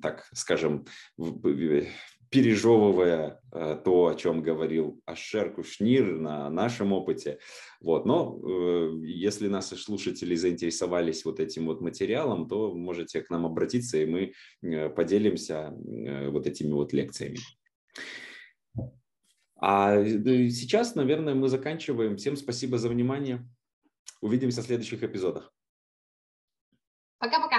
так 0.00 0.26
скажем, 0.32 0.86
пережевывая 2.36 3.40
э, 3.50 3.80
то, 3.82 4.08
о 4.08 4.14
чем 4.14 4.42
говорил 4.42 5.00
Ашер 5.06 5.54
Кушнир 5.54 6.18
на 6.18 6.50
нашем 6.50 6.92
опыте. 6.92 7.38
Вот. 7.80 8.04
Но 8.04 8.38
э, 8.44 9.00
если 9.04 9.48
наши 9.48 9.76
слушатели 9.76 10.34
заинтересовались 10.34 11.24
вот 11.24 11.40
этим 11.40 11.66
вот 11.66 11.80
материалом, 11.80 12.46
то 12.46 12.74
можете 12.74 13.22
к 13.22 13.30
нам 13.30 13.46
обратиться, 13.46 13.96
и 13.96 14.04
мы 14.04 14.32
э, 14.62 14.90
поделимся 14.90 15.72
вот 16.30 16.46
этими 16.46 16.72
вот 16.72 16.92
лекциями. 16.92 17.38
А 19.58 20.04
сейчас, 20.04 20.94
наверное, 20.94 21.34
мы 21.34 21.48
заканчиваем. 21.48 22.18
Всем 22.18 22.36
спасибо 22.36 22.76
за 22.76 22.90
внимание. 22.90 23.48
Увидимся 24.20 24.60
в 24.60 24.66
следующих 24.66 25.02
эпизодах. 25.02 25.54
Пока-пока. 27.18 27.55